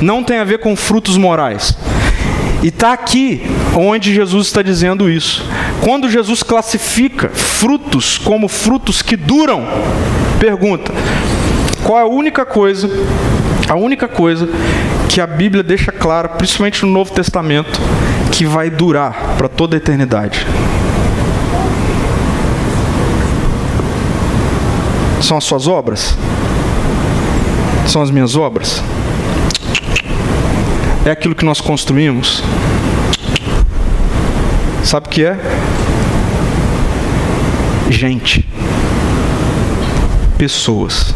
[0.00, 1.76] Não tem a ver com frutos morais.
[2.62, 3.42] E está aqui
[3.76, 5.44] onde Jesus está dizendo isso.
[5.82, 9.66] Quando Jesus classifica frutos como frutos que duram,
[10.40, 10.90] pergunta:
[11.84, 12.88] qual é a única coisa,
[13.68, 14.48] a única coisa
[15.08, 17.80] que a Bíblia deixa clara, principalmente no Novo Testamento,
[18.32, 20.46] que vai durar para toda a eternidade?
[25.20, 26.16] São as suas obras?
[27.86, 28.82] São as minhas obras?
[31.04, 32.42] É aquilo que nós construímos?
[34.84, 35.36] Sabe o que é?
[37.90, 38.46] Gente.
[40.36, 41.14] Pessoas.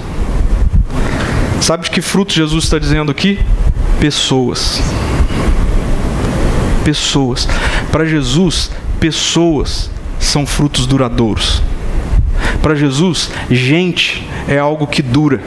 [1.62, 3.38] Sabe de que fruto Jesus está dizendo aqui?
[4.00, 4.82] Pessoas.
[6.84, 7.46] Pessoas.
[7.92, 9.88] Para Jesus, pessoas
[10.18, 11.62] são frutos duradouros.
[12.60, 15.40] Para Jesus, gente é algo que dura.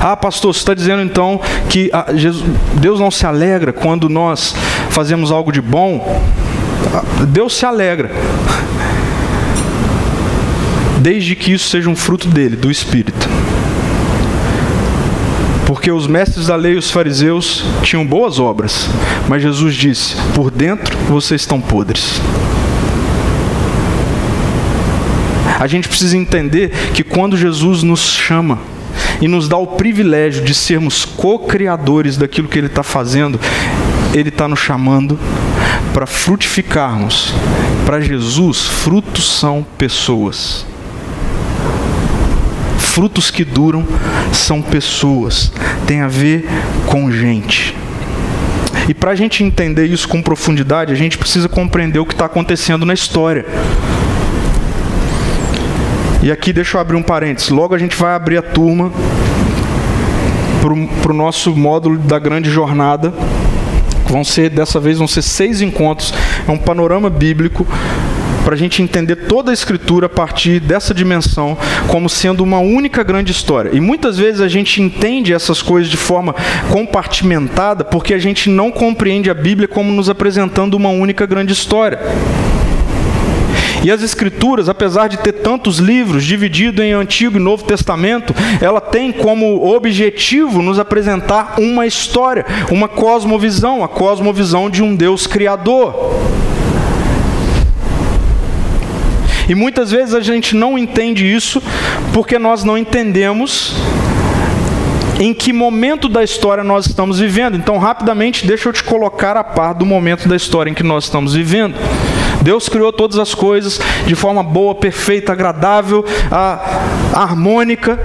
[0.00, 2.42] Ah, pastor, você está dizendo então que ah, Jesus,
[2.80, 4.56] Deus não se alegra quando nós
[4.88, 6.22] fazemos algo de bom?
[6.94, 8.10] Ah, Deus se alegra.
[11.02, 13.28] desde que isso seja um fruto dele, do Espírito.
[15.66, 18.88] Porque os mestres da lei e os fariseus tinham boas obras,
[19.28, 22.20] mas Jesus disse: por dentro vocês estão podres.
[25.58, 28.60] A gente precisa entender que quando Jesus nos chama
[29.20, 33.40] e nos dá o privilégio de sermos co-criadores daquilo que Ele está fazendo,
[34.14, 35.18] Ele está nos chamando
[35.92, 37.34] para frutificarmos.
[37.84, 40.66] Para Jesus, frutos são pessoas
[42.96, 43.86] frutos que duram
[44.32, 45.52] são pessoas,
[45.86, 46.48] tem a ver
[46.86, 47.76] com gente.
[48.88, 52.24] E para a gente entender isso com profundidade, a gente precisa compreender o que está
[52.24, 53.44] acontecendo na história.
[56.22, 57.50] E aqui deixa eu abrir um parênteses.
[57.50, 58.90] Logo a gente vai abrir a turma
[61.02, 63.12] para o nosso módulo da grande jornada.
[64.08, 66.14] Vão ser, dessa vez, vão ser seis encontros.
[66.48, 67.66] É um panorama bíblico
[68.46, 73.02] para a gente entender toda a Escritura a partir dessa dimensão como sendo uma única
[73.02, 73.70] grande história.
[73.74, 76.32] E muitas vezes a gente entende essas coisas de forma
[76.70, 81.98] compartimentada porque a gente não compreende a Bíblia como nos apresentando uma única grande história.
[83.82, 88.80] E as Escrituras, apesar de ter tantos livros divididos em Antigo e Novo Testamento, ela
[88.80, 96.45] tem como objetivo nos apresentar uma história, uma cosmovisão, a cosmovisão de um Deus criador.
[99.48, 101.62] E muitas vezes a gente não entende isso
[102.12, 103.74] porque nós não entendemos
[105.18, 107.56] em que momento da história nós estamos vivendo.
[107.56, 111.04] Então, rapidamente, deixa eu te colocar a par do momento da história em que nós
[111.04, 111.74] estamos vivendo.
[112.42, 116.04] Deus criou todas as coisas de forma boa, perfeita, agradável,
[117.14, 117.98] harmônica.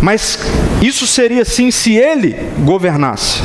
[0.00, 0.38] Mas
[0.80, 3.40] isso seria assim se ele governasse.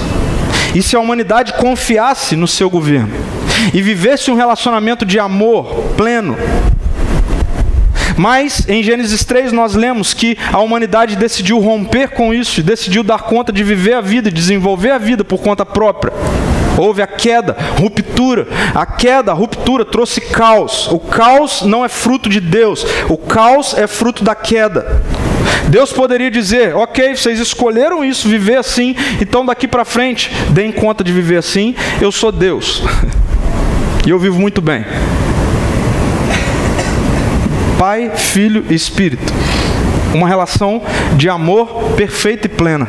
[0.74, 3.35] E se a humanidade confiasse no seu governo
[3.74, 5.66] e vivesse um relacionamento de amor
[5.98, 6.36] pleno.
[8.18, 13.24] Mas em Gênesis 3 nós lemos que a humanidade decidiu romper com isso, decidiu dar
[13.24, 16.14] conta de viver a vida, desenvolver a vida por conta própria.
[16.78, 18.48] Houve a queda, ruptura.
[18.74, 20.88] A queda, a ruptura trouxe caos.
[20.92, 25.02] O caos não é fruto de Deus, o caos é fruto da queda.
[25.70, 31.04] Deus poderia dizer: ok, vocês escolheram isso, viver assim, então daqui para frente, deem conta
[31.04, 32.84] de viver assim, eu sou Deus.
[34.06, 34.86] e eu vivo muito bem.
[37.78, 39.34] Pai, Filho e Espírito.
[40.14, 40.82] Uma relação
[41.18, 42.88] de amor perfeita e plena.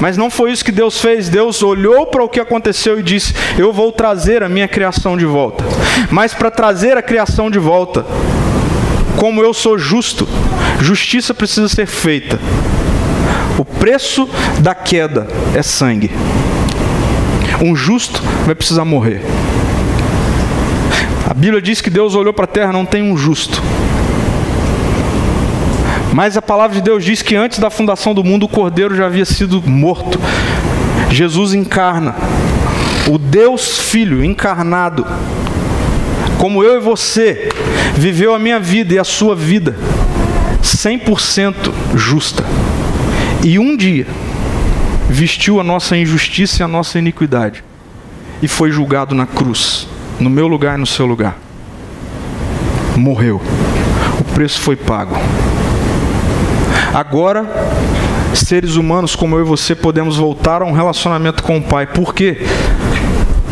[0.00, 1.28] Mas não foi isso que Deus fez.
[1.28, 5.24] Deus olhou para o que aconteceu e disse: Eu vou trazer a minha criação de
[5.24, 5.64] volta.
[6.10, 8.04] Mas para trazer a criação de volta,
[9.16, 10.28] como eu sou justo,
[10.80, 12.38] justiça precisa ser feita.
[13.58, 14.28] O preço
[14.60, 16.10] da queda é sangue.
[17.60, 19.22] Um justo vai precisar morrer.
[21.32, 23.62] A Bíblia diz que Deus olhou para a terra, não tem um justo.
[26.12, 29.06] Mas a palavra de Deus diz que antes da fundação do mundo o cordeiro já
[29.06, 30.20] havia sido morto.
[31.08, 32.14] Jesus encarna.
[33.10, 35.06] O Deus Filho encarnado,
[36.36, 37.48] como eu e você,
[37.94, 39.74] viveu a minha vida e a sua vida
[40.62, 41.54] 100%
[41.94, 42.44] justa.
[43.42, 44.06] E um dia
[45.08, 47.64] vestiu a nossa injustiça e a nossa iniquidade
[48.42, 49.88] e foi julgado na cruz,
[50.22, 51.36] no meu lugar e no seu lugar.
[52.96, 53.40] Morreu.
[54.20, 55.16] O preço foi pago.
[56.94, 57.44] Agora,
[58.34, 61.86] seres humanos como eu e você podemos voltar a um relacionamento com o Pai.
[61.86, 62.38] Por quê?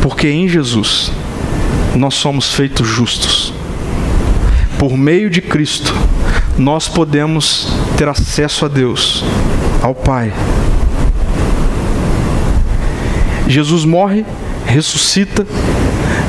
[0.01, 1.11] Porque em Jesus
[1.97, 3.53] nós somos feitos justos.
[4.79, 5.93] Por meio de Cristo,
[6.57, 9.25] nós podemos ter acesso a Deus,
[9.83, 10.33] ao Pai.
[13.49, 14.25] Jesus morre,
[14.65, 15.45] ressuscita,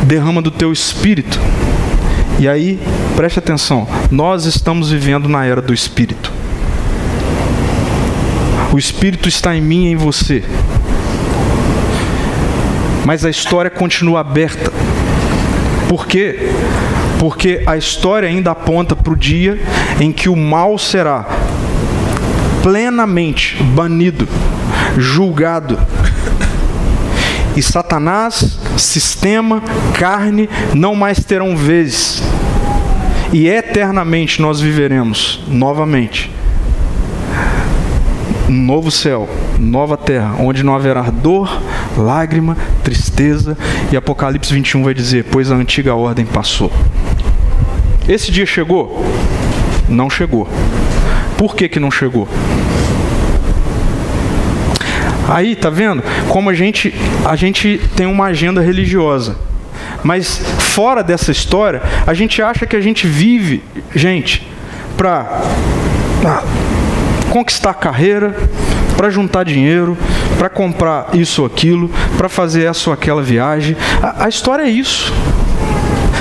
[0.03, 1.39] derrama do teu espírito.
[2.39, 2.79] E aí,
[3.15, 6.31] preste atenção, nós estamos vivendo na era do espírito.
[8.73, 10.41] O Espírito está em mim e em você.
[13.05, 14.71] Mas a história continua aberta.
[15.89, 16.53] Por quê?
[17.19, 19.59] Porque a história ainda aponta para o dia
[19.99, 21.25] em que o mal será
[22.63, 24.25] plenamente banido,
[24.97, 25.77] julgado.
[27.57, 29.61] E Satanás, sistema,
[29.97, 32.21] carne não mais terão vez.
[33.31, 36.29] E eternamente nós viveremos novamente
[38.49, 41.61] um novo céu, nova terra, onde não haverá dor,
[41.97, 43.57] lágrima, tristeza,
[43.91, 46.71] e Apocalipse 21 vai dizer: Pois a antiga ordem passou.
[48.09, 49.05] Esse dia chegou?
[49.87, 50.47] Não chegou.
[51.37, 52.27] Por que, que não chegou?
[55.31, 56.03] Aí, tá vendo?
[56.27, 59.37] Como a gente, a gente tem uma agenda religiosa.
[60.03, 63.63] Mas fora dessa história, a gente acha que a gente vive,
[63.95, 64.45] gente,
[64.97, 65.41] para
[67.29, 68.35] conquistar carreira,
[68.97, 69.97] para juntar dinheiro,
[70.37, 73.77] para comprar isso ou aquilo, para fazer essa ou aquela viagem.
[74.01, 75.13] A, a história é isso.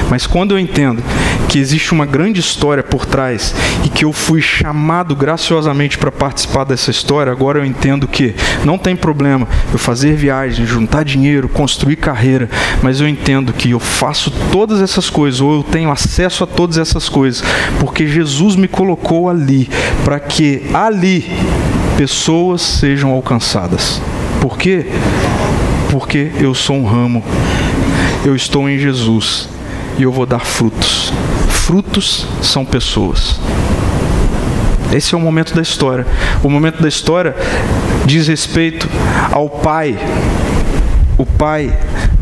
[0.08, 1.02] Mas quando eu entendo
[1.50, 3.52] que existe uma grande história por trás
[3.84, 8.78] e que eu fui chamado graciosamente para participar dessa história, agora eu entendo que não
[8.78, 12.48] tem problema eu fazer viagens, juntar dinheiro, construir carreira,
[12.84, 16.78] mas eu entendo que eu faço todas essas coisas, ou eu tenho acesso a todas
[16.78, 17.42] essas coisas,
[17.80, 19.68] porque Jesus me colocou ali
[20.04, 21.28] para que ali
[21.96, 24.00] pessoas sejam alcançadas.
[24.40, 24.86] Por quê?
[25.90, 27.24] Porque eu sou um ramo,
[28.24, 29.48] eu estou em Jesus
[29.98, 31.12] e eu vou dar frutos.
[31.70, 33.38] Frutos são pessoas.
[34.92, 36.04] Esse é o momento da história.
[36.42, 37.32] O momento da história
[38.04, 38.88] diz respeito
[39.30, 39.96] ao Pai.
[41.16, 41.72] O Pai,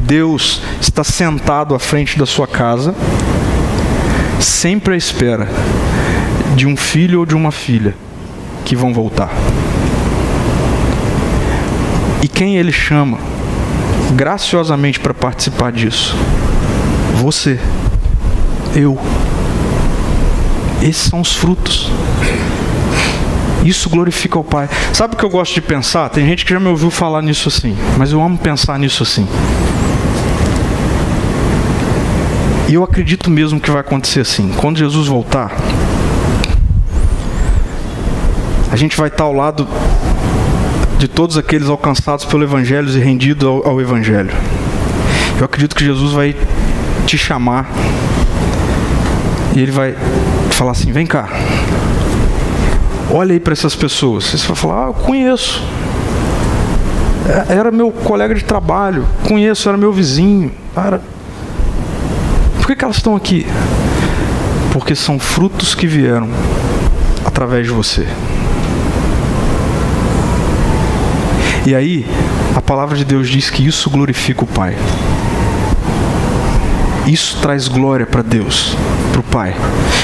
[0.00, 2.94] Deus, está sentado à frente da sua casa,
[4.38, 5.48] sempre à espera
[6.54, 7.94] de um filho ou de uma filha
[8.66, 9.30] que vão voltar.
[12.22, 13.16] E quem ele chama
[14.12, 16.14] graciosamente para participar disso?
[17.14, 17.58] Você,
[18.76, 19.00] eu.
[20.82, 21.90] Esses são os frutos.
[23.64, 24.68] Isso glorifica o Pai.
[24.92, 26.08] Sabe o que eu gosto de pensar?
[26.08, 29.26] Tem gente que já me ouviu falar nisso assim, mas eu amo pensar nisso assim.
[32.68, 34.52] E eu acredito mesmo que vai acontecer assim.
[34.56, 35.50] Quando Jesus voltar,
[38.70, 39.66] a gente vai estar ao lado
[40.98, 44.30] de todos aqueles alcançados pelo Evangelho e rendidos ao, ao Evangelho.
[45.38, 46.36] Eu acredito que Jesus vai
[47.06, 47.70] te chamar
[49.54, 49.94] e ele vai
[50.58, 51.28] falar assim: vem cá,
[53.12, 54.24] olha aí para essas pessoas.
[54.24, 55.62] Você vai falar: ah, eu conheço.
[57.48, 60.50] Era meu colega de trabalho, conheço, era meu vizinho.
[60.74, 61.00] Era...
[62.56, 63.46] Por que, que elas estão aqui?
[64.72, 66.28] Porque são frutos que vieram
[67.24, 68.06] através de você.
[71.66, 72.06] E aí,
[72.56, 74.74] a palavra de Deus diz que isso glorifica o Pai.
[77.06, 78.74] Isso traz glória para Deus,
[79.18, 79.54] para o Pai.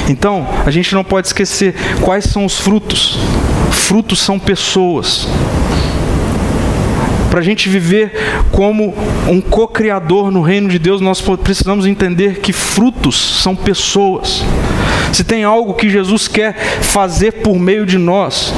[0.08, 3.18] Então, a gente não pode esquecer quais são os frutos.
[3.70, 5.28] Frutos são pessoas.
[7.30, 8.12] Para a gente viver
[8.52, 8.94] como
[9.28, 14.44] um co-criador no reino de Deus, nós precisamos entender que frutos são pessoas.
[15.12, 18.52] Se tem algo que Jesus quer fazer por meio de nós,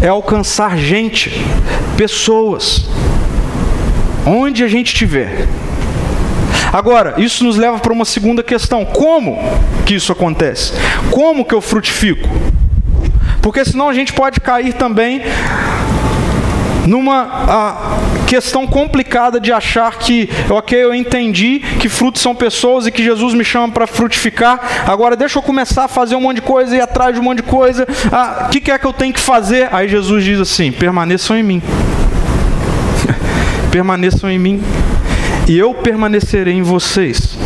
[0.00, 1.32] é alcançar gente,
[1.96, 2.88] pessoas,
[4.26, 5.46] onde a gente estiver.
[6.72, 9.38] Agora, isso nos leva para uma segunda questão: como
[9.84, 10.72] que isso acontece?
[11.10, 12.28] Como que eu frutifico?
[13.40, 15.22] Porque senão a gente pode cair também
[16.86, 23.02] numa questão complicada de achar que, ok, eu entendi que frutos são pessoas e que
[23.02, 26.76] Jesus me chama para frutificar, agora deixa eu começar a fazer um monte de coisa
[26.76, 29.12] e atrás de um monte de coisa, ah, o que, que é que eu tenho
[29.12, 29.68] que fazer?
[29.72, 31.62] Aí Jesus diz assim: permaneçam em mim.
[33.70, 34.62] permaneçam em mim
[35.46, 37.36] e eu permanecerei em vocês.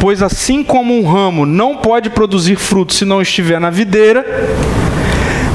[0.00, 4.24] Pois assim como um ramo não pode produzir fruto se não estiver na videira,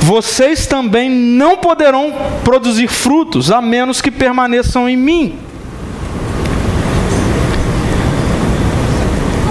[0.01, 5.35] vocês também não poderão produzir frutos a menos que permaneçam em mim.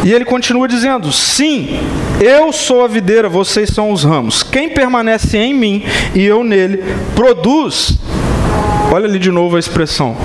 [0.05, 1.79] E ele continua dizendo: Sim,
[2.21, 4.43] eu sou a videira, vocês são os ramos.
[4.43, 5.85] Quem permanece em mim
[6.15, 6.83] e eu nele,
[7.15, 7.99] produz.
[8.91, 10.17] Olha ali de novo a expressão: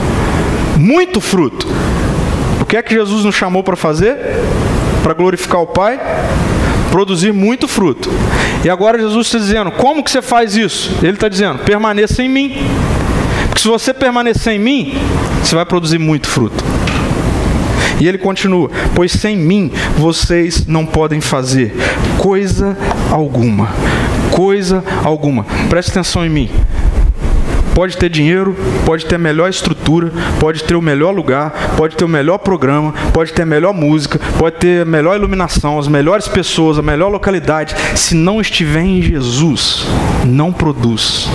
[0.77, 1.67] muito fruto.
[2.61, 4.17] O que é que Jesus nos chamou para fazer?
[5.03, 5.99] Para glorificar o Pai?
[6.91, 8.09] Produzir muito fruto.
[8.63, 10.91] E agora Jesus está dizendo: como que você faz isso?
[11.01, 12.53] Ele está dizendo: permaneça em mim.
[13.45, 14.93] Porque se você permanecer em mim,
[15.43, 16.63] você vai produzir muito fruto.
[17.99, 21.75] E ele continua: Pois sem mim vocês não podem fazer
[22.17, 22.77] coisa
[23.11, 23.69] alguma.
[24.31, 25.45] Coisa alguma.
[25.69, 26.49] Preste atenção em mim.
[27.75, 28.55] Pode ter dinheiro,
[28.85, 30.09] pode ter a melhor estrutura,
[30.39, 34.17] pode ter o melhor lugar, pode ter o melhor programa, pode ter a melhor música,
[34.39, 37.75] pode ter a melhor iluminação, as melhores pessoas, a melhor localidade.
[37.93, 39.85] Se não estiver em Jesus,
[40.23, 41.27] não produz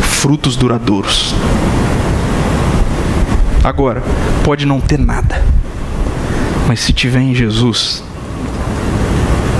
[0.00, 1.34] frutos duradouros.
[3.64, 4.00] Agora,
[4.44, 5.44] pode não ter nada,
[6.68, 8.04] mas se tiver em Jesus,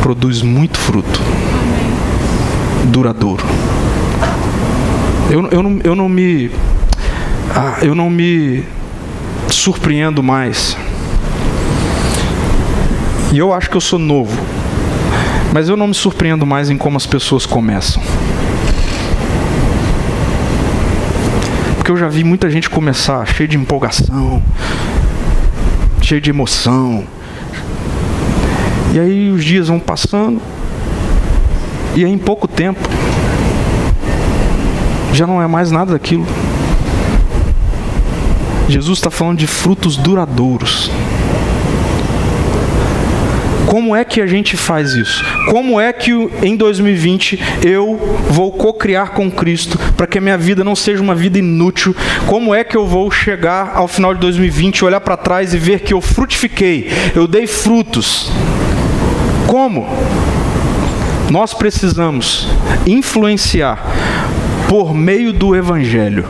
[0.00, 1.20] produz muito fruto
[2.84, 3.44] duradouro.
[5.30, 6.50] Eu, eu, não, eu não me.
[7.54, 8.64] Ah, eu não me
[9.48, 10.76] surpreendo mais.
[13.32, 14.36] E eu acho que eu sou novo.
[15.52, 18.02] Mas eu não me surpreendo mais em como as pessoas começam.
[21.76, 24.42] Porque eu já vi muita gente começar cheio de empolgação,
[26.02, 27.04] cheio de emoção.
[28.92, 30.40] E aí os dias vão passando,
[31.94, 32.80] e aí, em pouco tempo,
[35.12, 36.26] já não é mais nada daquilo.
[38.68, 40.90] Jesus está falando de frutos duradouros.
[43.66, 45.24] Como é que a gente faz isso?
[45.48, 46.10] Como é que
[46.42, 51.14] em 2020 eu vou co-criar com Cristo para que a minha vida não seja uma
[51.14, 51.94] vida inútil?
[52.26, 55.80] Como é que eu vou chegar ao final de 2020, olhar para trás e ver
[55.80, 58.32] que eu frutifiquei, eu dei frutos?
[59.46, 59.86] Como?
[61.30, 62.48] Nós precisamos
[62.84, 63.78] influenciar
[64.70, 66.26] por meio do Evangelho.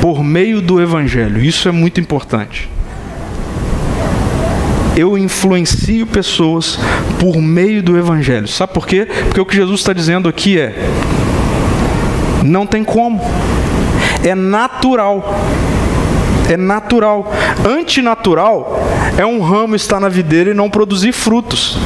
[0.00, 1.40] Por meio do Evangelho.
[1.40, 2.68] Isso é muito importante
[4.96, 6.78] eu influencio pessoas
[7.20, 8.48] por meio do Evangelho.
[8.48, 9.06] Sabe por quê?
[9.26, 10.74] Porque o que Jesus está dizendo aqui é:
[12.42, 13.20] não tem como,
[14.24, 15.38] é natural.
[16.48, 17.30] É natural.
[17.62, 18.80] Antinatural
[19.18, 21.78] é um ramo estar na videira e não produzir frutos.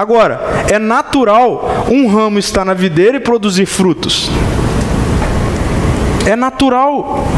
[0.00, 4.30] Agora, é natural um ramo estar na videira e produzir frutos.
[6.24, 7.28] É natural.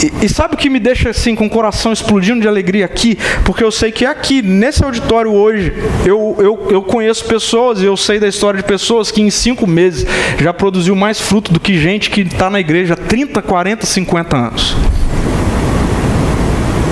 [0.00, 3.18] E, e, sabe o que me deixa assim com o coração explodindo de alegria aqui?
[3.44, 5.72] Porque eu sei que aqui, nesse auditório hoje,
[6.06, 9.66] eu, eu, eu conheço pessoas e eu sei da história de pessoas que em cinco
[9.66, 10.06] meses
[10.40, 14.36] já produziu mais fruto do que gente que está na igreja há 30, 40, 50
[14.36, 14.76] anos.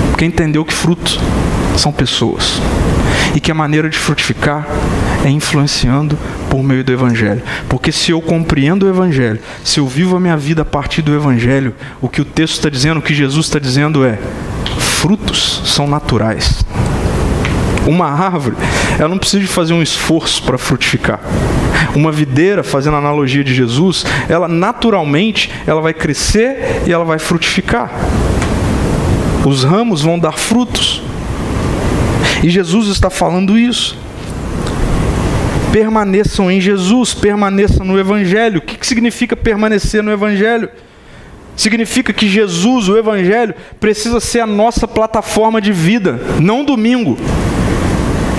[0.09, 1.17] Porque entendeu que frutos
[1.77, 2.59] são pessoas.
[3.35, 4.65] E que a maneira de frutificar
[5.23, 6.17] é influenciando
[6.49, 7.41] por meio do Evangelho.
[7.67, 11.13] Porque se eu compreendo o Evangelho, se eu vivo a minha vida a partir do
[11.13, 14.17] Evangelho, o que o texto está dizendo, o que Jesus está dizendo é:
[14.79, 16.65] frutos são naturais.
[17.85, 18.57] Uma árvore,
[18.99, 21.21] ela não precisa de fazer um esforço para frutificar.
[21.95, 27.17] Uma videira, fazendo a analogia de Jesus, ela naturalmente ela vai crescer e ela vai
[27.17, 27.89] frutificar.
[29.45, 31.01] Os ramos vão dar frutos.
[32.43, 33.97] E Jesus está falando isso
[35.77, 38.57] permaneçam em Jesus, permaneçam no Evangelho.
[38.57, 40.69] O que, significa permanecer no Evangelho?
[41.55, 47.15] Significa que Jesus, o Evangelho, precisa ser a nossa plataforma de vida, não domingo,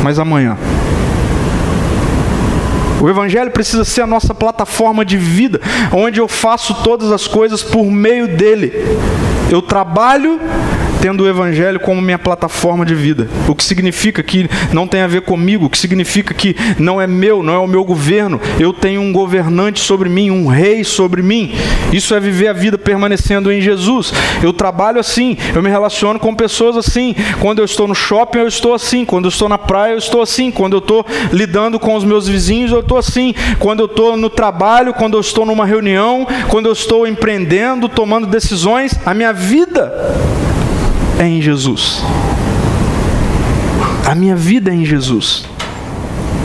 [0.03, 0.57] mas amanhã.
[3.01, 5.61] O Evangelho precisa ser a nossa plataforma de vida,
[5.93, 8.73] onde eu faço todas as coisas por meio dele.
[9.49, 10.41] Eu trabalho
[11.01, 13.29] tendo o Evangelho como minha plataforma de vida.
[13.47, 17.07] O que significa que não tem a ver comigo, o que significa que não é
[17.07, 18.41] meu, não é o meu governo.
[18.59, 21.53] Eu tenho um governante sobre mim, um rei sobre mim.
[21.93, 24.13] Isso é viver a vida permanecendo em Jesus.
[24.43, 27.15] Eu trabalho assim, eu me relaciono com pessoas assim.
[27.41, 29.05] Quando eu estou no shopping, eu estou assim.
[29.05, 30.51] Quando eu estou na praia, eu estou assim.
[30.51, 33.35] Quando eu estou lidando com os meus vizinhos, eu estou assim.
[33.59, 38.27] Quando eu estou no trabalho, quando eu estou numa reunião, quando eu estou empreendendo, tomando
[38.27, 40.38] decisões, a minha vida
[41.19, 42.03] é em Jesus.
[44.07, 45.45] A minha vida é em Jesus.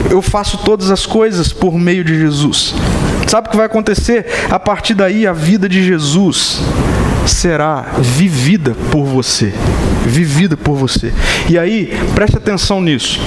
[0.09, 2.75] Eu faço todas as coisas por meio de Jesus.
[3.27, 4.25] Sabe o que vai acontecer?
[4.49, 6.61] A partir daí, a vida de Jesus
[7.25, 9.53] será vivida por você.
[10.05, 11.13] Vivida por você.
[11.49, 13.19] E aí, preste atenção nisso.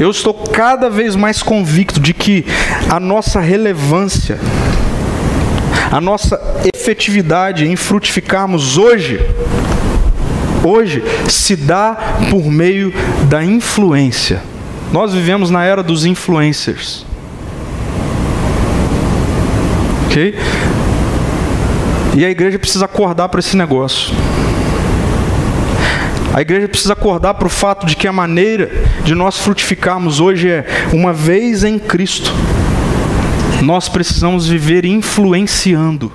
[0.00, 2.44] Eu estou cada vez mais convicto de que
[2.90, 4.40] a nossa relevância,
[5.90, 6.40] a nossa
[6.74, 9.20] efetividade em frutificarmos hoje
[10.64, 11.96] hoje se dá
[12.30, 12.92] por meio
[13.28, 14.42] da influência.
[14.92, 17.04] Nós vivemos na era dos influencers.
[20.06, 20.38] Ok?
[22.16, 24.14] E a igreja precisa acordar para esse negócio.
[26.32, 28.70] A igreja precisa acordar para o fato de que a maneira
[29.04, 32.32] de nós frutificarmos hoje é uma vez em Cristo.
[33.62, 36.12] Nós precisamos viver influenciando.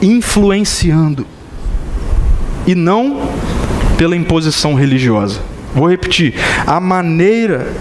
[0.00, 1.26] Influenciando.
[2.66, 3.28] E não
[3.96, 5.40] pela imposição religiosa.
[5.74, 6.34] Vou repetir:
[6.66, 7.72] a maneira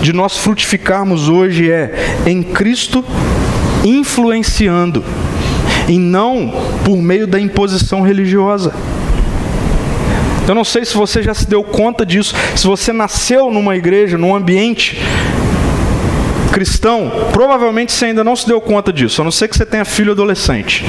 [0.00, 3.04] de nós frutificarmos hoje é em Cristo
[3.84, 5.04] influenciando,
[5.88, 6.52] e não
[6.84, 8.72] por meio da imposição religiosa.
[10.46, 14.18] Eu não sei se você já se deu conta disso, se você nasceu numa igreja,
[14.18, 14.98] num ambiente
[16.52, 19.84] cristão, provavelmente você ainda não se deu conta disso, a não ser que você tenha
[19.84, 20.84] filho adolescente.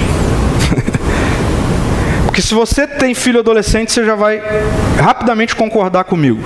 [2.36, 4.42] Porque se você tem filho adolescente, você já vai
[5.00, 6.42] rapidamente concordar comigo.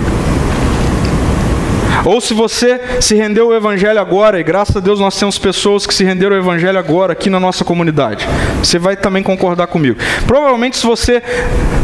[2.06, 5.88] Ou se você se rendeu ao Evangelho agora, e graças a Deus nós temos pessoas
[5.88, 8.28] que se renderam ao Evangelho agora aqui na nossa comunidade,
[8.64, 9.98] você vai também concordar comigo.
[10.28, 11.24] Provavelmente, se você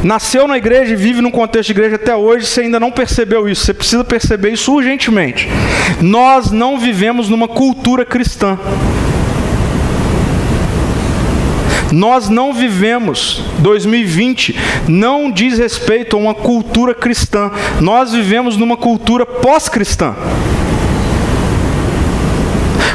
[0.03, 3.49] nasceu na igreja e vive num contexto de igreja até hoje, você ainda não percebeu
[3.49, 5.49] isso, você precisa perceber isso urgentemente.
[5.99, 8.59] Nós não vivemos numa cultura cristã.
[11.95, 14.53] Nós não vivemos, 2020
[14.85, 20.13] não diz respeito a uma cultura cristã, nós vivemos numa cultura pós-cristã.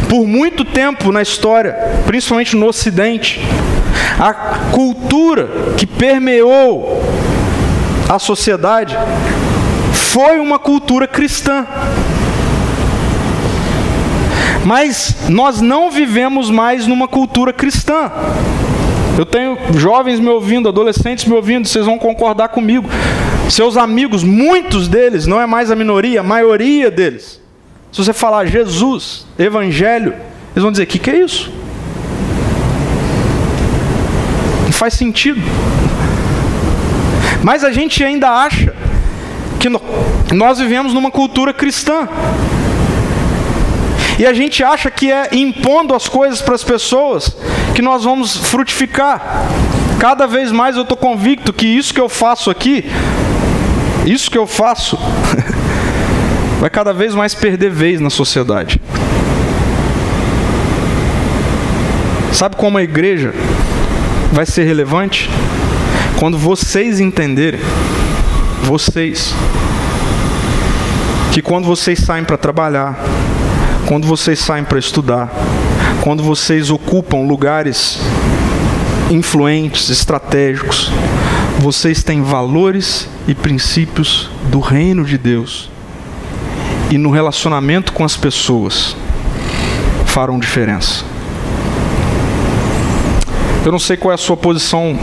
[0.07, 1.73] Por muito tempo na história,
[2.05, 3.41] principalmente no Ocidente,
[4.19, 4.35] a
[4.71, 5.49] cultura
[5.79, 7.03] que permeou
[8.07, 8.99] a sociedade
[9.95, 11.67] foi uma cultura cristã.
[14.63, 18.13] Mas nós não vivemos mais numa cultura cristã.
[19.21, 22.89] Eu tenho jovens me ouvindo, adolescentes me ouvindo, vocês vão concordar comigo.
[23.51, 27.39] Seus amigos, muitos deles, não é mais a minoria, a maioria deles,
[27.93, 30.15] se você falar Jesus, Evangelho,
[30.55, 31.53] eles vão dizer: o que, que é isso?
[34.65, 35.43] Não faz sentido.
[37.43, 38.73] Mas a gente ainda acha
[39.59, 39.69] que
[40.35, 42.09] nós vivemos numa cultura cristã.
[44.21, 47.35] E a gente acha que é impondo as coisas para as pessoas
[47.75, 49.49] que nós vamos frutificar.
[49.99, 52.85] Cada vez mais eu estou convicto que isso que eu faço aqui,
[54.05, 54.99] isso que eu faço,
[56.61, 58.79] vai cada vez mais perder vez na sociedade.
[62.31, 63.33] Sabe como a igreja
[64.35, 65.31] vai ser relevante?
[66.19, 67.61] Quando vocês entenderem,
[68.65, 69.35] vocês,
[71.33, 72.99] que quando vocês saem para trabalhar,
[73.91, 75.33] quando vocês saem para estudar,
[76.01, 77.99] quando vocês ocupam lugares
[79.11, 80.93] influentes, estratégicos,
[81.59, 85.69] vocês têm valores e princípios do reino de Deus
[86.89, 88.95] e no relacionamento com as pessoas
[90.07, 91.05] farão diferença.
[93.65, 94.97] Eu não sei qual é a sua posição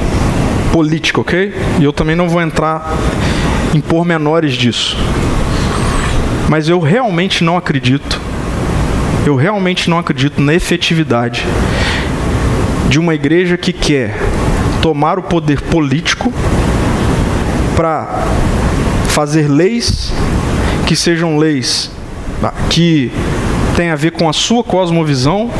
[0.72, 1.54] política, ok?
[1.82, 2.98] E eu também não vou entrar
[3.76, 4.96] em pormenores disso.
[6.48, 8.27] Mas eu realmente não acredito,
[9.28, 11.46] eu realmente não acredito na efetividade
[12.88, 14.18] de uma igreja que quer
[14.82, 16.32] tomar o poder político
[17.76, 18.26] para
[19.10, 20.14] fazer leis
[20.86, 21.92] que sejam leis
[22.42, 23.12] ah, que
[23.76, 25.52] têm a ver com a sua cosmovisão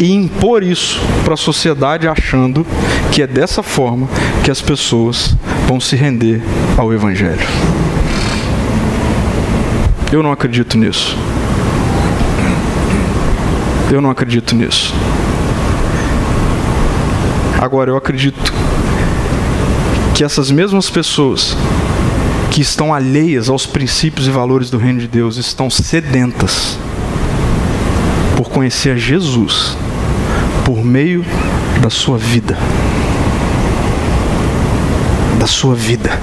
[0.00, 2.66] e impor isso para a sociedade achando
[3.12, 4.08] que é dessa forma
[4.42, 5.36] que as pessoas
[5.66, 6.40] vão se render
[6.78, 7.46] ao Evangelho.
[10.10, 11.27] Eu não acredito nisso.
[13.90, 14.94] Eu não acredito nisso.
[17.60, 18.52] Agora, eu acredito
[20.14, 21.56] que essas mesmas pessoas
[22.50, 26.78] que estão alheias aos princípios e valores do reino de Deus estão sedentas
[28.36, 29.76] por conhecer Jesus
[30.64, 31.24] por meio
[31.80, 32.58] da sua vida.
[35.38, 36.20] Da sua vida.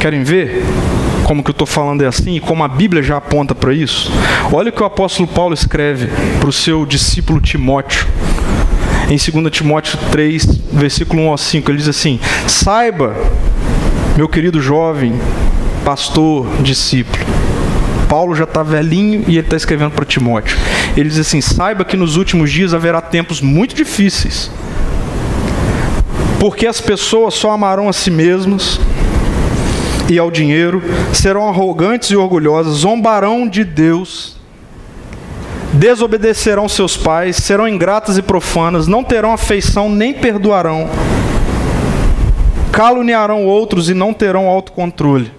[0.00, 0.64] Querem ver
[1.24, 4.10] como que eu estou falando é assim e como a Bíblia já aponta para isso?
[4.52, 6.08] Olha o que o apóstolo Paulo escreve
[6.40, 8.06] para o seu discípulo Timóteo.
[9.08, 13.14] Em 2 Timóteo 3, versículo 1 ao 5, ele diz assim: Saiba
[14.16, 15.14] meu querido jovem,
[15.84, 17.24] pastor, discípulo.
[18.08, 20.58] Paulo já está velhinho e ele está escrevendo para Timóteo.
[20.94, 24.50] Ele diz assim: saiba que nos últimos dias haverá tempos muito difíceis,
[26.38, 28.78] porque as pessoas só amarão a si mesmas
[30.12, 30.82] e ao dinheiro,
[31.12, 34.36] serão arrogantes e orgulhosas, zombarão de Deus,
[35.72, 40.88] desobedecerão seus pais, serão ingratas e profanas, não terão afeição nem perdoarão
[42.72, 45.30] caluniarão outros e não terão autocontrole.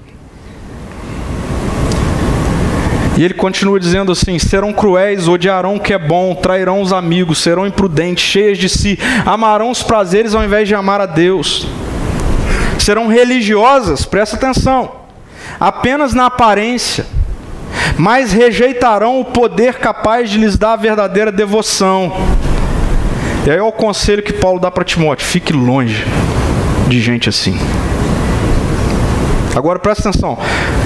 [3.17, 7.39] E ele continua dizendo assim: serão cruéis, odiarão o que é bom, trairão os amigos,
[7.39, 11.67] serão imprudentes, cheias de si, amarão os prazeres ao invés de amar a Deus.
[12.83, 14.91] Serão religiosas, presta atenção,
[15.57, 17.05] apenas na aparência,
[17.97, 22.11] mas rejeitarão o poder capaz de lhes dar a verdadeira devoção.
[23.47, 26.03] E aí é o conselho que Paulo dá para Timóteo: fique longe
[26.89, 27.57] de gente assim.
[29.55, 30.37] Agora presta atenção.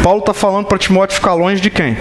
[0.04, 1.98] Paulo está falando para Timóteo ficar longe de quem?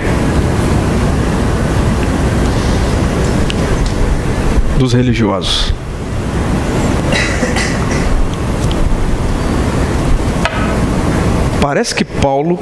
[4.78, 5.72] Dos religiosos.
[11.68, 12.60] Parece que Paulo,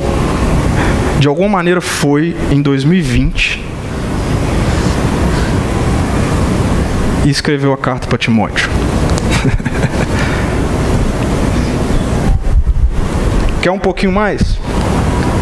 [1.20, 3.62] de alguma maneira, foi em 2020
[7.26, 8.66] e escreveu a carta para Timóteo.
[13.60, 14.58] Quer um pouquinho mais?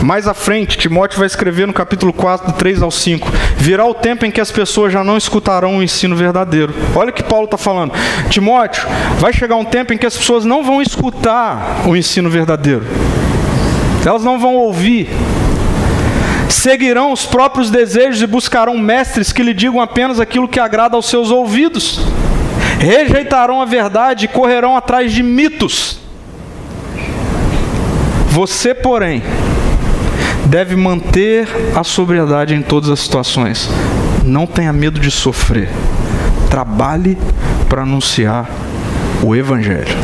[0.03, 3.31] Mais à frente, Timóteo vai escrever no capítulo 4, do 3 ao 5.
[3.59, 6.75] Virá o tempo em que as pessoas já não escutarão o ensino verdadeiro.
[6.97, 7.93] Olha o que Paulo está falando.
[8.29, 8.89] Timóteo,
[9.21, 12.85] vai chegar um tempo em que as pessoas não vão escutar o ensino verdadeiro.
[14.05, 15.09] Elas não vão ouvir.
[16.49, 21.07] Seguirão os próprios desejos e buscarão mestres que lhe digam apenas aquilo que agrada aos
[21.07, 22.01] seus ouvidos.
[22.79, 25.99] rejeitarão a verdade e correrão atrás de mitos.
[28.29, 29.23] Você, porém,
[30.47, 33.69] deve manter a sobriedade em todas as situações.
[34.25, 35.69] Não tenha medo de sofrer.
[36.51, 37.17] Trabalhe
[37.69, 38.49] para anunciar
[39.23, 39.97] o Evangelho.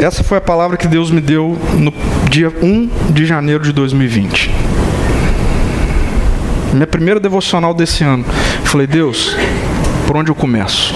[0.00, 1.92] Essa foi a palavra que Deus me deu no
[2.30, 4.48] dia 1 de janeiro de 2020.
[6.72, 8.24] Minha primeira devocional desse ano.
[8.62, 9.34] Falei, Deus,
[10.06, 10.94] por onde eu começo?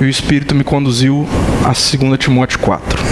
[0.00, 1.28] E o Espírito me conduziu
[1.62, 3.02] a 2 Timóteo 4.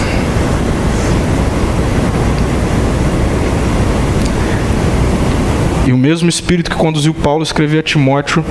[5.85, 8.43] E o mesmo Espírito que conduziu Paulo a escrever a Timóteo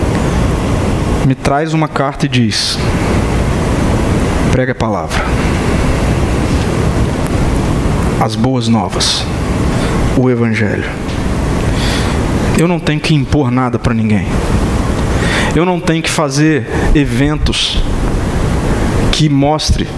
[1.27, 2.79] me traz uma carta e diz:
[4.55, 5.21] prega a palavra.
[8.21, 9.27] As boas novas.
[10.17, 10.89] O Evangelho.
[12.57, 14.29] Eu não tenho que impor nada para ninguém.
[15.57, 17.83] Eu não tenho que fazer eventos
[19.11, 19.89] que mostre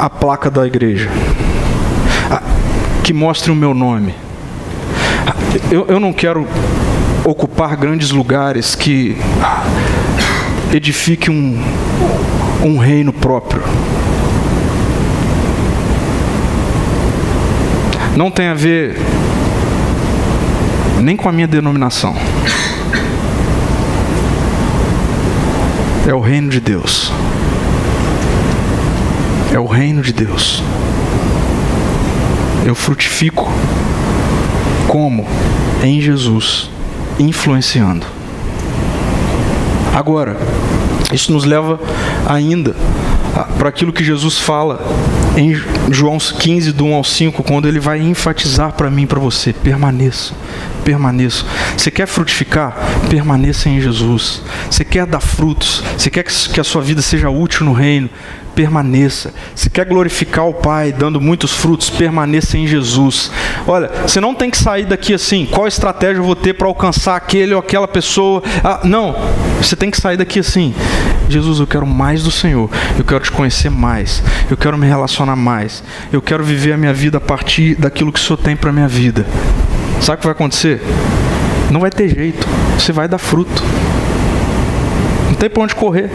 [0.00, 1.10] a placa da igreja,
[3.02, 4.14] que mostre o meu nome.
[5.70, 6.48] Eu, eu não quero
[7.26, 9.18] ocupar grandes lugares que
[10.76, 11.56] edifique um,
[12.64, 13.62] um reino próprio.
[18.16, 18.96] Não tem a ver
[21.00, 22.14] nem com a minha denominação.
[26.08, 27.12] É o reino de Deus.
[29.52, 30.62] É o reino de Deus.
[32.66, 33.48] Eu frutifico
[34.88, 35.24] como?
[35.82, 36.68] Em Jesus,
[37.18, 38.13] influenciando.
[39.94, 40.36] Agora,
[41.12, 41.78] isso nos leva
[42.26, 42.74] ainda
[43.56, 44.84] para aquilo que Jesus fala
[45.36, 45.54] em
[45.92, 50.34] João 15, do 1 ao 5, quando ele vai enfatizar para mim para você: permaneça,
[50.84, 51.44] permaneça.
[51.76, 52.76] Você quer frutificar?
[53.08, 54.42] Permaneça em Jesus.
[54.70, 55.82] Você quer dar frutos?
[55.96, 58.10] Você quer que a sua vida seja útil no reino?
[58.54, 59.34] permaneça.
[59.54, 63.30] Se quer glorificar o Pai dando muitos frutos, permaneça em Jesus.
[63.66, 67.16] Olha, você não tem que sair daqui assim, qual estratégia eu vou ter para alcançar
[67.16, 68.42] aquele ou aquela pessoa.
[68.62, 69.14] Ah, não,
[69.60, 70.74] você tem que sair daqui assim.
[71.28, 72.70] Jesus, eu quero mais do Senhor.
[72.98, 74.22] Eu quero te conhecer mais.
[74.50, 75.82] Eu quero me relacionar mais.
[76.12, 78.88] Eu quero viver a minha vida a partir daquilo que o Senhor tem para minha
[78.88, 79.26] vida.
[80.00, 80.80] Sabe o que vai acontecer?
[81.70, 82.46] Não vai ter jeito.
[82.78, 83.62] Você vai dar fruto.
[85.28, 86.10] Não tem para onde correr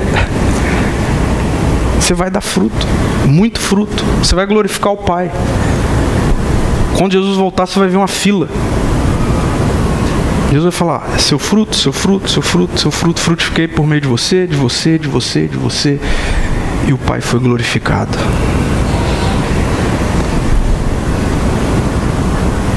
[2.09, 2.87] você vai dar fruto,
[3.27, 4.03] muito fruto.
[4.23, 5.29] Você vai glorificar o Pai.
[6.97, 8.49] Quando Jesus voltar, você vai ver uma fila.
[10.47, 14.01] Jesus vai falar: é seu fruto, seu fruto, seu fruto, seu fruto, frutifiquei por meio
[14.01, 15.99] de você, de você, de você, de você.
[16.87, 18.17] E o Pai foi glorificado.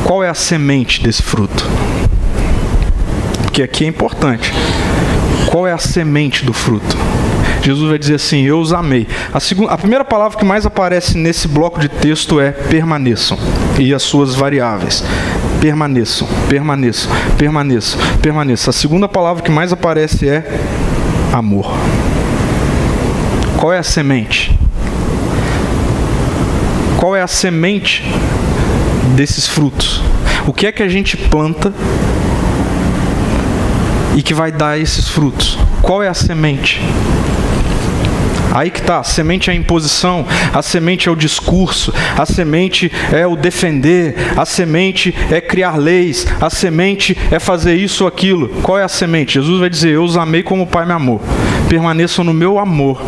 [0.04, 1.62] Qual é a semente desse fruto?
[3.42, 4.50] Porque aqui é importante.
[5.50, 6.96] Qual é a semente do fruto?
[7.62, 9.06] Jesus vai dizer assim: Eu os amei.
[9.32, 13.38] A, segunda, a primeira palavra que mais aparece nesse bloco de texto é permaneçam
[13.78, 15.04] e as suas variáveis.
[15.60, 18.70] Permaneçam, permaneçam, permaneçam, permaneçam.
[18.70, 20.44] A segunda palavra que mais aparece é
[21.30, 21.70] amor.
[23.58, 24.58] Qual é a semente?
[26.96, 28.02] Qual é a semente
[29.14, 30.02] desses frutos?
[30.46, 31.72] O que é que a gente planta
[34.16, 35.56] e que vai dar esses frutos?
[35.80, 36.80] Qual é a semente?
[38.52, 42.92] Aí que tá, a semente é a imposição, a semente é o discurso, a semente
[43.10, 48.48] é o defender, a semente é criar leis, a semente é fazer isso ou aquilo.
[48.62, 49.34] Qual é a semente?
[49.34, 51.22] Jesus vai dizer: Eu os amei como o Pai me amou.
[51.68, 53.00] Permaneçam no meu amor.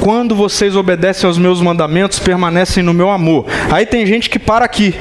[0.00, 3.44] Quando vocês obedecem aos meus mandamentos, permanecem no meu amor.
[3.70, 4.94] Aí tem gente que para aqui.